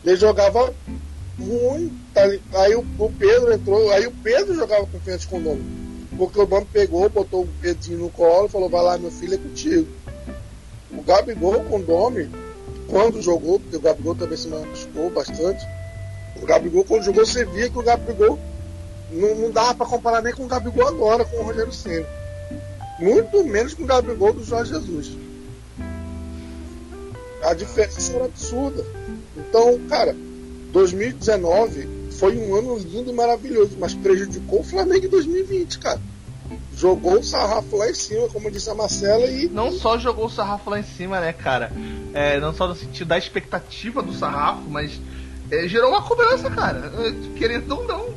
[0.05, 0.75] Ele jogava
[1.39, 1.93] ruim.
[2.13, 2.23] tá.
[2.55, 5.76] Aí o, o Pedro entrou, aí o Pedro jogava confiante com o Domi.
[6.17, 9.39] Porque o Domi pegou, botou o Pedrinho no colo falou: vai lá, meu filho, é
[9.39, 9.87] contigo.
[10.91, 12.31] O Gabigol com o Domi,
[12.89, 15.65] quando jogou, porque o Gabigol também se machucou bastante.
[16.41, 18.39] O Gabigol, quando jogou, você via que o Gabigol
[19.11, 22.07] não, não dava para comparar nem com o Gabigol agora, com o Rogério Senna.
[22.99, 25.13] Muito menos com o Gabigol do Jorge Jesus.
[27.43, 28.85] A diferença era absurda.
[29.37, 30.17] Então, cara,
[30.73, 36.01] 2019 foi um ano lindo e maravilhoso, mas prejudicou o Flamengo em 2020, cara.
[36.75, 40.31] Jogou o sarrafo lá em cima, como disse a Marcela, e Não só jogou o
[40.31, 41.73] sarrafo lá em cima, né, cara?
[42.13, 45.01] É, não só no sentido da expectativa do sarrafo, mas
[45.51, 46.93] é, gerou uma cobrança, cara.
[46.99, 48.15] É, Querendo ou não.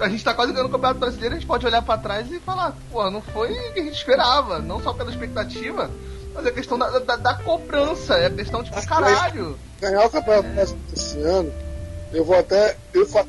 [0.00, 2.40] A gente tá quase ganhando o Campeonato Brasileiro, a gente pode olhar pra trás e
[2.40, 4.58] falar, pô, não foi o que a gente esperava.
[4.58, 5.90] Não só pela expectativa,
[6.34, 8.14] mas é questão da, da, da cobrança.
[8.14, 9.58] É questão, tipo, caralho.
[9.78, 11.52] ganhar o Campeonato Brasileiro esse ano,
[12.12, 12.76] eu vou até.
[12.92, 13.26] Eu fa...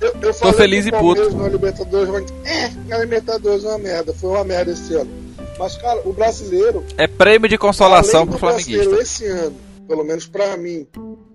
[0.00, 1.36] Eu, eu falei feliz que e puto.
[1.36, 5.10] Na Libertadores, mas, é, a Libertadores é uma merda, foi uma merda esse ano.
[5.58, 8.94] Mas, cara, o brasileiro, É prêmio de consolação pro flamenguista.
[8.96, 9.56] esse ano,
[9.88, 10.86] pelo menos pra mim,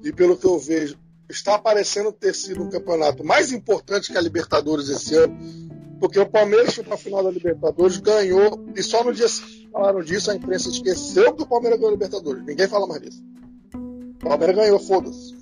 [0.01, 0.95] e pelo que eu vejo,
[1.29, 5.38] está parecendo ter sido um campeonato mais importante que a Libertadores esse ano,
[5.99, 10.01] porque o Palmeiras foi pra final da Libertadores, ganhou, e só no dia seguinte falaram
[10.01, 12.45] disso, a imprensa esqueceu que o Palmeiras ganhou a Libertadores.
[12.45, 13.21] Ninguém fala mais disso.
[13.73, 15.36] O Palmeiras ganhou, foda-se.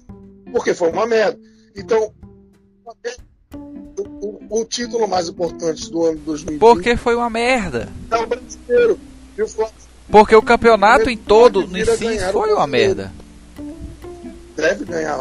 [0.52, 1.40] Porque foi uma merda.
[1.76, 2.12] Então,
[3.54, 7.88] o, o- o título mais importante do ano de 2020 Porque foi uma merda.
[8.10, 9.00] é o brasileiro.
[9.38, 9.48] E o
[10.10, 13.12] Porque o campeonato em todo, em si, foi uma merda.
[14.56, 15.20] deve ganhar.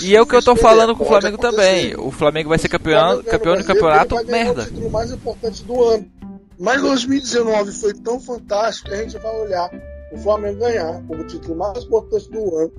[0.00, 1.56] E é o que eu tô falando com o Flamengo acontecer.
[1.90, 1.94] também.
[1.96, 4.62] O Flamengo vai ser campeão, campeão do campeonato, merda.
[4.62, 6.10] o título mais importante do ano.
[6.58, 9.70] Mas 2019 foi tão fantástico que a gente vai olhar
[10.12, 12.72] o Flamengo ganhar como o título mais importante do ano.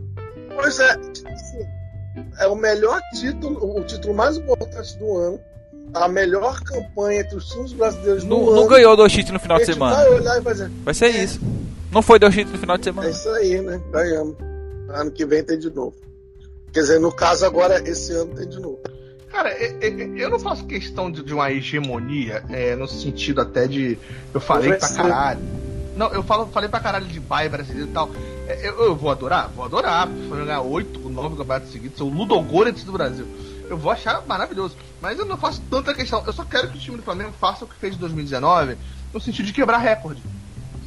[0.56, 1.66] Pois é, assim,
[2.40, 5.40] é o melhor título, o título mais importante do ano,
[5.94, 8.56] a melhor campanha entre os times brasileiros no Não, ano.
[8.62, 9.96] não ganhou dois títulos no final de semana.
[9.96, 11.40] vai olhar e vai dizer, Vai ser isso.
[11.92, 13.10] Não foi dois títulos no final de é semana.
[13.10, 13.80] isso aí, né?
[13.92, 14.36] Ganhamos.
[14.90, 15.96] Ano que vem tem de novo.
[16.72, 18.80] Quer dizer, no caso agora, esse ano tem de novo.
[19.30, 23.68] Cara, é- é- é- eu não faço questão de, uma hegemonia, é, no sentido até
[23.68, 23.98] de.
[24.34, 25.40] Eu falei pra caralho.
[25.96, 28.10] Não, eu falo, falei pra caralho de pai brasileiro e tal.
[28.48, 29.50] É, eu, eu vou adorar?
[29.50, 30.08] Vou adorar.
[30.28, 33.26] For ganhar oito, nove campeonatos seguidos, ser o Ludogorets do Brasil.
[33.70, 34.76] Eu vou achar maravilhoso.
[35.02, 36.24] Mas eu não faço tanta questão.
[36.26, 38.78] Eu só quero que o time do Flamengo faça o que fez em 2019,
[39.14, 40.22] no sentido de quebrar recorde.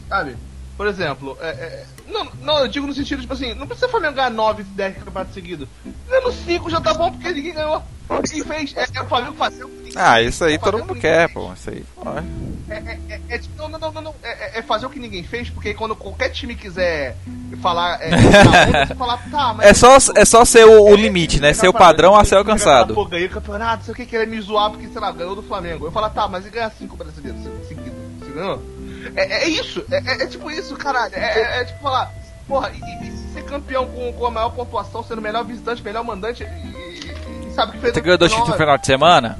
[0.09, 0.37] Sabe?
[0.77, 3.91] Por exemplo, é, é, não, não, eu digo no sentido, tipo assim, não precisa o
[3.91, 5.69] Flamengo ganhar 9, 10 campeonatos seguidos.
[6.09, 7.83] Ganhando 5 já tá bom, porque ninguém ganhou.
[8.31, 10.95] Quem fez é, é o Flamengo fazer o que ninguém Ah, isso aí todo mundo
[10.95, 11.53] que quer, pô.
[11.53, 11.85] Isso aí.
[11.95, 12.75] pô, é.
[12.75, 14.15] é, é, é, tipo, não, não, não, não, não.
[14.23, 17.17] É, fazer o que ninguém fez, porque quando qualquer time quiser
[17.63, 18.11] falar, é,
[18.95, 19.67] na onda, tá, mas.
[19.67, 21.55] É só, é só ser o, o limite, né?
[21.55, 23.07] Ser o padrão a ser Pô, alcançado.
[23.07, 25.87] ganhei o campeonato, sei o que, querer me zoar porque, sei lá, ganhou do Flamengo.
[25.87, 27.93] Eu falar, tá, mas e ganhar cinco brasileiros seguidos?
[28.21, 28.76] Você ganhou?
[29.15, 31.15] É, é isso, é, é- é tipo isso, caralho.
[31.15, 32.13] É, é- é tipo falar,
[32.49, 36.03] porra, e, e- ser campeão com, com a maior pontuação, sendo o melhor visitante, melhor
[36.05, 38.87] mandante, e, e- e sabe o que fez Você ganhou dois títulos no final de
[38.87, 39.39] semana?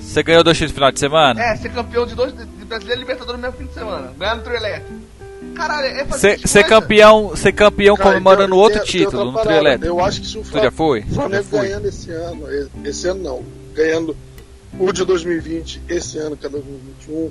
[0.00, 1.42] Você ganhou dois títulos no final de semana?
[1.42, 4.12] É, ser campeão de dois de brasileiro e libertadores no mesmo fim de semana.
[4.18, 5.00] Ganhar no trio elétrico.
[5.54, 9.24] Caralho, é fazer Ser, ser campeão, ser campeão Cara, comemorando tem- outro tem- tem título
[9.26, 9.86] outra no trio elétrico.
[9.86, 11.00] Eu acho que se o Tu já Flamengo, foi?
[11.00, 11.58] o Já Flamengo fui.
[11.60, 12.46] ganhando esse ano,
[12.84, 13.44] esse ano não,
[13.74, 14.16] ganhando
[14.78, 17.30] o de 2020, esse ano que é 2021,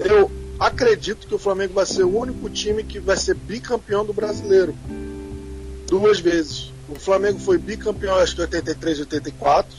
[0.00, 4.12] eu acredito que o Flamengo vai ser o único time que vai ser bicampeão do
[4.12, 4.74] brasileiro.
[5.88, 6.72] Duas vezes.
[6.88, 9.76] O Flamengo foi bicampeão, acho que em 83 e 84,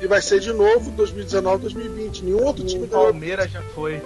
[0.00, 2.24] e vai ser de novo 2019 2020.
[2.24, 4.02] Nenhum outro time O Palmeiras já foi.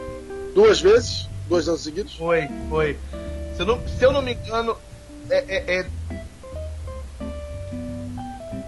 [0.54, 2.14] duas vezes, dois anos seguidos.
[2.14, 2.98] Foi, foi.
[3.56, 4.76] Se eu não, se eu não me engano,
[5.30, 5.86] é, é, é-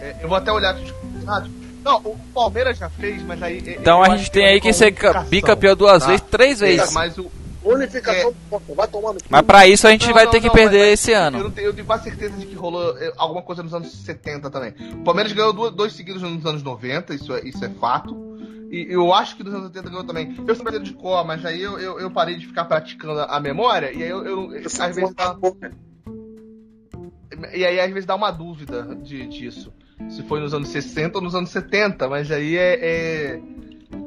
[0.00, 0.92] é- eu vou até olhar aqui.
[1.26, 1.46] Ah,
[1.84, 3.58] Não, o Palmeiras já fez, mas aí.
[3.78, 4.94] Então eu a gente tem aí que ser
[5.28, 6.08] bicampeão duas tá?
[6.10, 6.92] vezes, três vezes.
[6.92, 7.30] mas o,
[7.64, 8.74] Unificação É.
[8.74, 9.26] Vai tomar no cu.
[9.28, 11.18] Mas pra isso a gente Não, vai não, ter que não, perder mas- esse Eu,
[11.20, 11.42] ano.
[11.44, 14.48] não tenho, eu tenho quase certeza de que rolou é, alguma coisa nos anos 70
[14.48, 14.74] também.
[14.92, 18.16] O Palmeiras ganhou duas- dois seguidos nos anos 90, isso é, isso é fato.
[18.70, 20.34] E eu acho que nos anos 80 ganhou também.
[20.46, 23.40] Eu sou brasileiro de cor, mas aí eu, eu, eu parei de ficar praticando a
[23.40, 25.36] memória, e aí eu, eu- Eu às vezes dá,
[27.54, 29.72] e aí às vezes dá uma dúvida de, disso.
[30.08, 33.40] Se foi nos anos 60 ou nos anos 70, mas aí é, é-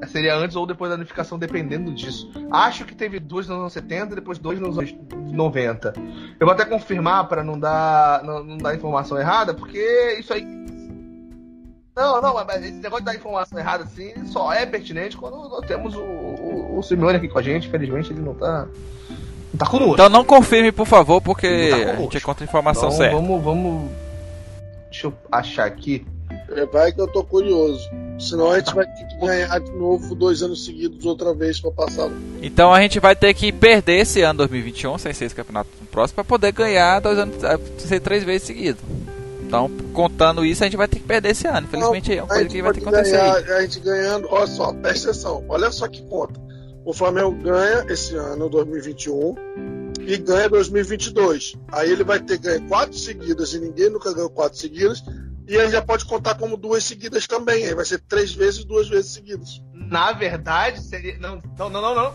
[0.07, 2.31] Seria antes ou depois da unificação, dependendo disso.
[2.51, 4.93] Acho que teve dois nos anos 70 e depois dois nos anos
[5.31, 5.93] 90.
[6.39, 10.43] Eu vou até confirmar para não dar, não, não dar informação errada, porque isso aí.
[11.95, 15.65] Não, não, mas esse negócio de dar informação errada assim só é pertinente quando nós
[15.65, 17.67] temos o, o, o Simeone aqui com a gente.
[17.67, 18.67] Infelizmente ele não tá.
[19.51, 19.93] Não tá conosco.
[19.93, 23.15] Então não confirme, por favor, porque Tá a gente é contra a informação Então, certa.
[23.15, 23.91] Vamos, vamos.
[24.91, 26.05] Deixa eu achar aqui.
[26.49, 27.89] É, Vai que eu tô curioso.
[28.19, 31.71] Senão a gente vai ter que ganhar de novo dois anos seguidos outra vez pra
[31.71, 32.11] passar.
[32.41, 35.87] Então a gente vai ter que perder esse ano 2021, sem ser esse campeonato no
[35.87, 38.77] próximo, pra poder ganhar dois anos, eh, ser três vezes seguido.
[39.41, 41.67] Então, contando isso, a gente vai ter que perder esse ano.
[41.67, 43.51] Infelizmente é uma coisa que vai ter que acontecer ganhar, aí.
[43.51, 46.39] A gente ganhando, olha só, presta atenção, olha só que conta.
[46.85, 49.35] O Flamengo ganha esse ano, 2021,
[50.07, 51.55] e ganha 2022.
[51.71, 55.03] Aí ele vai ter ganho quatro seguidas e ninguém nunca ganhou quatro seguidas.
[55.47, 57.65] E aí já pode contar como duas seguidas também.
[57.65, 59.61] Aí vai ser três vezes, duas vezes seguidas.
[59.73, 61.17] Na verdade, seria.
[61.19, 62.13] Não, não, não, não.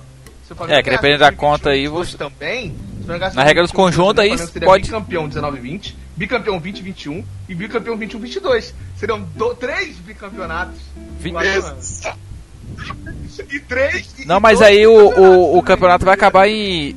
[0.69, 2.75] É, que dependendo da conta aí, 2022 você- também.
[3.35, 8.73] Na regra dos 2021, conjuntos aí, seria pode- bicampeão 19-20, bicampeão 20-21 e bicampeão 21-22.
[8.97, 10.79] Seriam do- três bicampeonatos.
[11.19, 11.77] Vinte- no ano.
[13.51, 14.15] E três.
[14.19, 16.97] e- Não, mas aí o, o, o campeonato vai acabar em.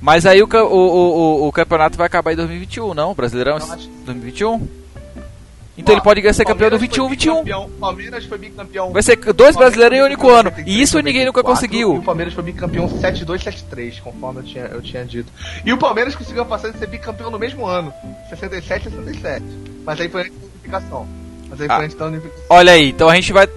[0.00, 3.14] Mas aí o, o, o, o, o campeonato vai acabar em 2021, não?
[3.14, 4.68] Brasileirão Eu acho- 2021?
[5.76, 7.10] Então ele pode ser campeão do Palmeiras foi 21-21.
[7.44, 8.92] bicampeão- Palmeiras foi bicampeão.
[8.92, 10.52] Vai ser dois brasileiros em um único ano.
[10.66, 11.94] E isso ninguém nunca 94, E conseguiu.
[11.94, 15.32] o Palmeiras foi bicampeão 7-2, 7-3, conforme eu tinha, eu tinha dito.
[15.64, 17.92] E o Palmeiras conseguiu passar de ser bicampeão no mesmo ano,
[18.28, 19.44] 67 67.
[19.86, 21.08] Mas aí foi antes da unificação.
[21.48, 21.76] Mas aí Ah.
[21.76, 22.44] foi antes da unificação.
[22.50, 23.48] Olha aí, então a gente vai.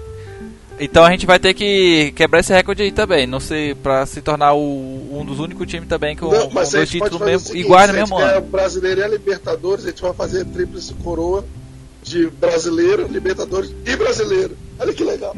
[0.84, 3.26] Então a gente vai ter que quebrar esse recorde aí também.
[3.26, 6.70] Não sei, pra se tornar o- um dos únicos times também com, Não, com mas
[6.70, 8.46] dois títulos mesmo, seguinte, iguais no se a gente mesmo ano.
[8.46, 11.44] Brasileiro e a Libertadores, a gente vai fazer tríplice coroa
[12.02, 14.56] de brasileiro, Libertadores e brasileiro.
[14.78, 15.36] Olha que legal.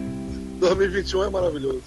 [0.60, 1.82] 2021 é maravilhoso.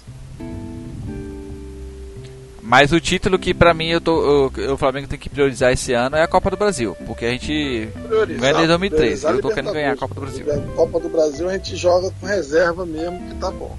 [2.68, 5.94] Mas o título que pra mim eu tô, eu- o Flamengo tem que priorizar esse
[5.94, 6.94] ano é a Copa do Brasil.
[7.06, 9.00] Porque a gente Priorizar, ganha desde 2013.
[9.04, 9.96] priorizar Eu tô querendo ganhar a.
[9.96, 10.46] Copa do Brasil.
[10.52, 13.74] A Copa do Brasil a gente joga com reserva mesmo, que tá bom.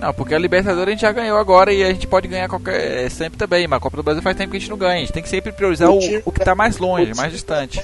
[0.00, 3.08] Não, porque a Libertadores a gente já ganhou agora e a gente pode ganhar qualquer
[3.08, 3.68] sempre também.
[3.68, 4.94] Mas a Copa do Brasil faz tempo que a gente não ganha.
[4.96, 7.30] A gente tem que sempre priorizar O o, o que tá mais longe, o mais
[7.32, 7.80] distante.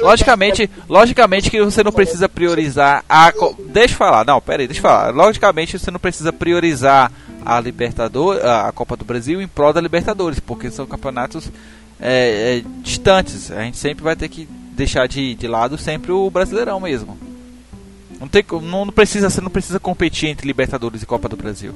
[0.00, 3.32] Logicamente, logicamente que você não precisa priorizar a.
[3.66, 5.10] Deixa eu falar, não, pera aí, deixa eu falar.
[5.14, 7.12] Logicamente você não precisa priorizar
[7.44, 11.50] a Libertadores, a Copa do Brasil em prol da Libertadores, porque são campeonatos
[12.00, 13.50] é, é, distantes.
[13.50, 17.18] A gente sempre vai ter que deixar de, de lado sempre o Brasileirão mesmo.
[18.20, 21.72] Não, tem, não, não precisa, você não precisa competir entre Libertadores e Copa do Brasil.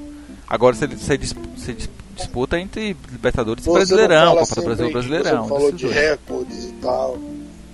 [0.48, 4.88] Agora você, você, você dis- disputa entre Libertadores e Você não Brasileirão, Copa do Brasil
[4.88, 5.42] e Brasileirão.
[5.44, 7.18] Você falou de recordes e tal.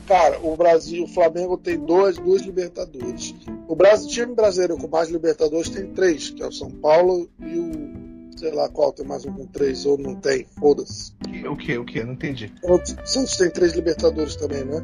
[0.08, 3.34] Cara, o Brasil, o Flamengo tem duas, duas Libertadores.
[3.68, 7.58] O Brasil, time brasileiro com mais Libertadores tem três, que é o São Paulo e
[7.58, 8.08] o.
[8.38, 11.12] Sei lá qual, tem mais um com três, ou não tem, foda-se.
[11.50, 11.76] O que?
[11.76, 12.02] O que?
[12.04, 12.52] Não entendi.
[12.62, 14.82] O Santos tem três Libertadores também, né?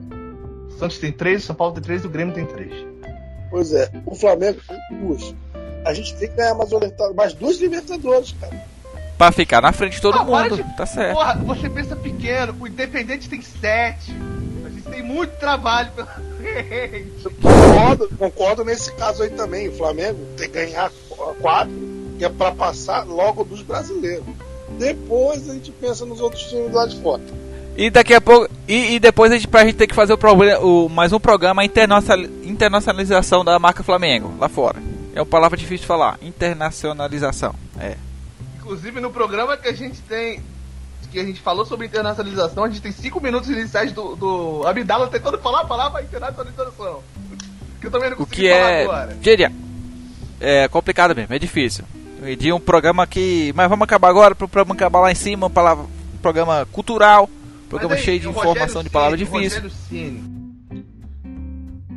[0.69, 2.73] O Santos tem três, o São Paulo tem três e o Grêmio tem três.
[3.51, 5.35] Pois é, o Flamengo tem duas.
[5.87, 8.61] A gente tem que ganhar mais, Libertadores, mais duas Libertadores, cara.
[9.17, 11.15] Pra ficar na frente de todo Ah, mundo, de- tá certo.
[11.17, 14.13] Porra, você pensa pequeno, o Independente tem sete.
[14.91, 16.07] Tem muito trabalho pela
[16.37, 17.25] frente.
[17.43, 19.69] Concordo, concordo nesse caso aí também.
[19.69, 21.73] O Flamengo tem que ganhar qu- quatro,
[22.19, 24.25] que é pra passar logo dos brasileiros.
[24.79, 27.23] Depois a gente pensa nos outros times lá de fora.
[27.77, 28.49] E daqui a pouco.
[28.69, 31.19] E, e depois a gente, pra gente ter que fazer o, problema, o mais um
[31.21, 34.81] programa internacionalização da marca Flamengo, lá fora.
[35.15, 36.19] É uma palavra difícil de falar.
[36.23, 37.55] Internacionalização.
[37.81, 37.97] É.
[38.59, 40.41] Inclusive no programa que a gente tem.
[41.15, 45.07] Que a gente falou sobre internacionalização, a gente tem cinco minutos iniciais do, do Abdala
[45.07, 47.05] tentando falar a palavra internacionalização.
[47.81, 48.83] Que eu também não O consegui que falar é.
[48.83, 49.17] agora.
[49.21, 49.53] Diria,
[50.41, 51.85] é complicado mesmo, é difícil.
[52.25, 53.53] E de um programa que.
[53.55, 57.31] Mas vamos acabar agora, pro programa acabar lá em cima, um palavra- um programa cultural,
[57.69, 59.71] programa aí, cheio de o informação Rogério de palavra o difícil.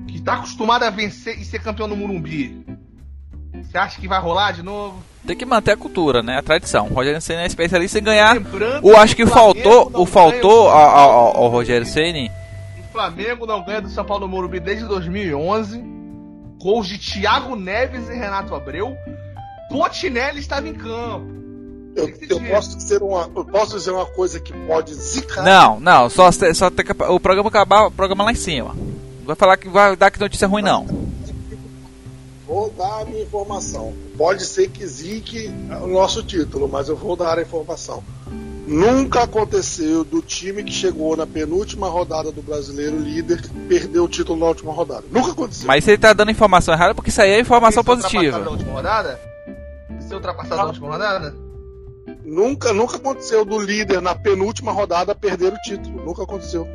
[0.08, 2.64] Que tá acostumado a vencer e ser campeão no Murumbi.
[3.64, 5.02] Você acha que vai rolar de novo?
[5.28, 6.38] Tem que manter a cultura, né?
[6.38, 6.88] A tradição.
[6.88, 8.34] O Rogério Ceni é especialista em ganhar.
[8.36, 12.32] Lembrando O acho que o faltou, o faltou ao, ao- ao Rogério Ceni.
[12.80, 15.84] O Flamengo não ganha do São Paulo no Morumbi desde 2011.
[16.60, 18.96] Gols de Thiago Neves e Renato Abreu.
[19.70, 21.36] Botinelli estava em campo.
[21.96, 25.44] Eu, eu posso dizer uma, eu posso dizer uma coisa que pode zicar.
[25.44, 28.74] Não, não, só, só tem que, o programa acabar, o programa lá em cima.
[28.76, 30.86] Não vai falar que vai dar que notícia ruim, não.
[32.48, 33.94] Vou dar a minha informação.
[34.18, 35.52] Pode ser que zique
[35.82, 38.02] o nosso título, mas eu vou dar a informação.
[38.66, 44.40] Nunca aconteceu do time que chegou na penúltima rodada do brasileiro líder perder o título
[44.40, 45.04] na última rodada.
[45.12, 45.68] Nunca aconteceu.
[45.68, 48.40] Mas se ele tá dando informação errada, porque isso aí é informação Ser ultrapassado positiva.
[48.40, 49.20] Na última rodada?
[50.00, 51.36] Ser ultrapassado na última rodada?
[52.26, 56.04] Nunca, nunca aconteceu do líder na penúltima rodada perder o título.
[56.06, 56.68] Nunca aconteceu.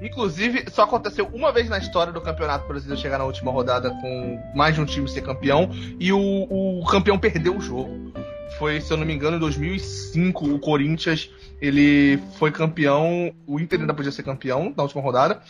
[0.00, 4.40] Inclusive, só aconteceu uma vez na história do Campeonato Brasileiro chegar na última rodada com
[4.54, 8.12] mais de um time ser campeão e o, o campeão perdeu o jogo.
[8.58, 13.80] Foi, se eu não me engano, em 2005, o Corinthians ele foi campeão, o Inter
[13.80, 15.40] ainda podia ser campeão na última rodada.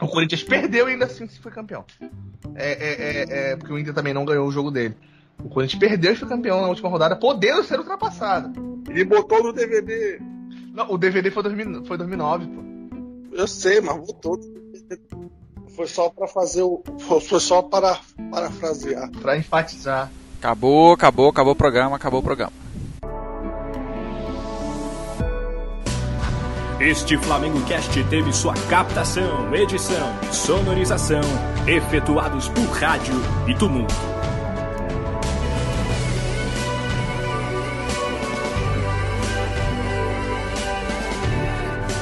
[0.00, 1.84] O Corinthians perdeu e ainda assim foi campeão.
[2.54, 4.94] É, é, é, é, porque o Inter também não ganhou o jogo dele.
[5.42, 8.82] O Corinthians perdeu e foi campeão na última rodada, podendo ser ultrapassado.
[8.88, 10.20] Ele botou no DVD.
[10.72, 12.69] Não, o DVD foi, 2000, foi 2009, pô.
[13.32, 14.38] Eu sei, mas botou.
[15.76, 16.82] Foi só para fazer o.
[16.98, 17.98] Foi só para
[18.30, 19.10] parafrasear.
[19.20, 20.10] Pra enfatizar.
[20.38, 22.52] Acabou, acabou, acabou o programa, acabou o programa.
[26.80, 31.20] Este Flamengo Cast teve sua captação, edição, sonorização,
[31.66, 33.12] efetuados por rádio
[33.46, 33.94] e tumulto.